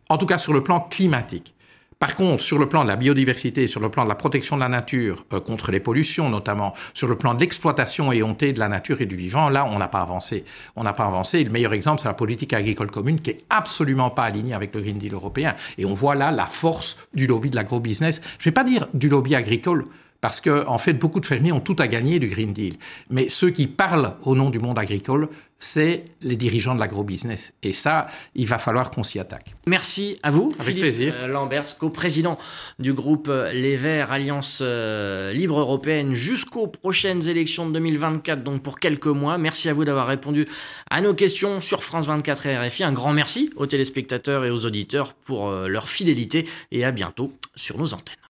En 0.09 0.19
tout 0.19 0.27
cas, 0.27 0.39
sur 0.39 0.53
le 0.53 0.65
plan 0.65 0.81
climatique. 0.81 1.55
Par 2.01 2.17
contre, 2.17 2.43
sur 2.43 2.59
le 2.59 2.67
plan 2.67 2.83
de 2.83 2.89
la 2.89 2.97
biodiversité, 2.97 3.67
sur 3.67 3.79
le 3.79 3.91
plan 3.91 4.05
de 4.05 4.09
la 4.09 4.15
protection 4.15 4.57
de 4.57 4.63
la 4.63 4.71
nature, 4.71 5.27
euh, 5.35 5.41
contre 5.41 5.71
les 5.71 5.81
pollutions 5.81 6.31
notamment, 6.31 6.73
sur 6.95 7.07
le 7.07 7.15
plan 7.19 7.35
de 7.35 7.41
l'exploitation 7.41 8.11
éhontée 8.11 8.55
de 8.55 8.59
la 8.59 8.69
nature 8.69 9.03
et 9.03 9.05
du 9.05 9.17
vivant, 9.17 9.51
là, 9.51 9.67
on 9.71 9.79
n'a 9.79 9.87
pas 9.87 10.01
avancé. 10.01 10.47
On 10.77 10.83
n'a 10.83 10.95
pas 10.95 11.05
avancé. 11.05 11.45
le 11.45 11.51
meilleur 11.51 11.75
exemple, 11.75 12.01
c'est 12.01 12.09
la 12.09 12.15
politique 12.15 12.55
agricole 12.55 12.91
commune 12.91 13.21
qui 13.21 13.29
est 13.29 13.45
absolument 13.51 14.09
pas 14.09 14.23
alignée 14.23 14.55
avec 14.55 14.75
le 14.75 14.81
Green 14.81 14.97
Deal 14.97 15.13
européen. 15.13 15.55
Et 15.77 15.85
on 15.85 15.93
voit 15.93 16.15
là 16.15 16.31
la 16.31 16.47
force 16.47 16.97
du 17.13 17.27
lobby 17.27 17.51
de 17.51 17.57
l'agro-business. 17.57 18.23
Je 18.39 18.45
vais 18.47 18.51
pas 18.51 18.65
dire 18.65 18.89
du 18.95 19.11
lobby 19.11 19.35
agricole, 19.35 19.85
parce 20.21 20.41
que, 20.41 20.67
en 20.67 20.79
fait, 20.79 20.95
beaucoup 20.95 21.21
de 21.21 21.27
fermiers 21.27 21.53
ont 21.53 21.61
tout 21.61 21.77
à 21.79 21.89
gagner 21.89 22.19
du 22.19 22.29
Green 22.29 22.53
Deal. 22.53 22.77
Mais 23.09 23.29
ceux 23.29 23.51
qui 23.51 23.67
parlent 23.67 24.17
au 24.23 24.35
nom 24.35 24.51
du 24.51 24.59
monde 24.59 24.79
agricole, 24.79 25.29
c'est 25.61 26.07
les 26.23 26.37
dirigeants 26.37 26.75
de 26.75 26.81
l'agrobusiness. 26.81 27.53
Et 27.63 27.73
ça, 27.73 28.07
il 28.35 28.47
va 28.47 28.59
falloir 28.59 28.91
qu'on 28.91 29.03
s'y 29.03 29.19
attaque. 29.19 29.55
Merci 29.67 30.19
à 30.23 30.31
vous, 30.31 30.53
Avec 30.55 30.63
Philippe 30.63 30.83
plaisir. 30.83 31.15
Euh, 31.19 31.27
Lamberts, 31.29 31.77
co-président 31.79 32.39
du 32.79 32.95
groupe 32.95 33.29
euh, 33.29 33.53
Les 33.53 33.77
Verts, 33.77 34.11
Alliance 34.11 34.61
euh, 34.63 35.33
Libre 35.33 35.61
Européenne, 35.61 36.15
jusqu'aux 36.15 36.67
prochaines 36.67 37.29
élections 37.29 37.69
de 37.69 37.75
2024, 37.75 38.43
donc 38.43 38.63
pour 38.63 38.81
quelques 38.81 39.07
mois. 39.07 39.37
Merci 39.37 39.69
à 39.69 39.75
vous 39.75 39.85
d'avoir 39.85 40.07
répondu 40.07 40.47
à 40.91 41.03
nos 41.03 41.13
questions 41.13 41.61
sur 41.61 41.85
France 41.85 42.07
24 42.07 42.47
et 42.47 42.59
RFI. 42.59 42.85
Un 42.85 42.93
grand 42.93 43.13
merci 43.13 43.51
aux 43.57 43.67
téléspectateurs 43.67 44.47
et 44.47 44.51
aux 44.51 44.65
auditeurs 44.65 45.13
pour 45.13 45.51
leur 45.51 45.89
fidélité 45.91 46.49
et 46.73 46.85
à 46.85 46.91
bientôt 46.91 47.33
sur 47.55 47.79
nos 47.79 47.93
antennes. 47.93 48.30